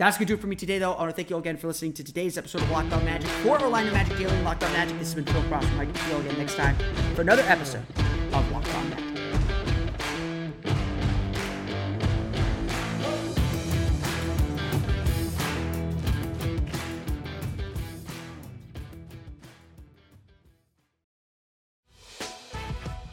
That's 0.00 0.16
going 0.16 0.28
to 0.28 0.32
do 0.32 0.38
it 0.38 0.40
for 0.40 0.46
me 0.46 0.56
today, 0.56 0.78
though. 0.78 0.94
I 0.94 1.00
want 1.00 1.10
to 1.10 1.14
thank 1.14 1.28
you 1.28 1.36
all 1.36 1.40
again 1.40 1.58
for 1.58 1.66
listening 1.66 1.92
to 1.92 2.02
today's 2.02 2.38
episode 2.38 2.62
of 2.62 2.70
Locked 2.70 2.90
On 2.94 3.04
Magic 3.04 3.28
for 3.28 3.60
Orlando 3.60 3.92
Magic 3.92 4.16
Daily 4.16 4.34
On 4.34 4.44
Magic. 4.44 4.98
This 4.98 5.12
has 5.12 5.14
been 5.14 5.26
Phil 5.26 5.42
Cross. 5.42 5.66
Can 5.66 5.94
see 5.94 6.08
you 6.08 6.14
all 6.14 6.20
again 6.22 6.38
next 6.38 6.54
time 6.54 6.74
for 7.14 7.20
another 7.20 7.42
episode 7.42 7.84
of 8.32 8.50
Locked 8.50 8.74
On 8.76 8.88
Magic. 8.88 9.04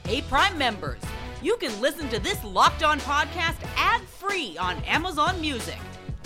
Hey, 0.05 0.21
Prime 0.29 0.57
members, 0.57 1.01
you 1.41 1.57
can 1.57 1.81
listen 1.81 2.07
to 2.07 2.19
this 2.19 2.41
Locked 2.45 2.83
On 2.83 2.97
podcast 3.01 3.57
ad 3.75 3.99
free 4.03 4.57
on 4.57 4.81
Amazon 4.85 5.41
Music. 5.41 5.75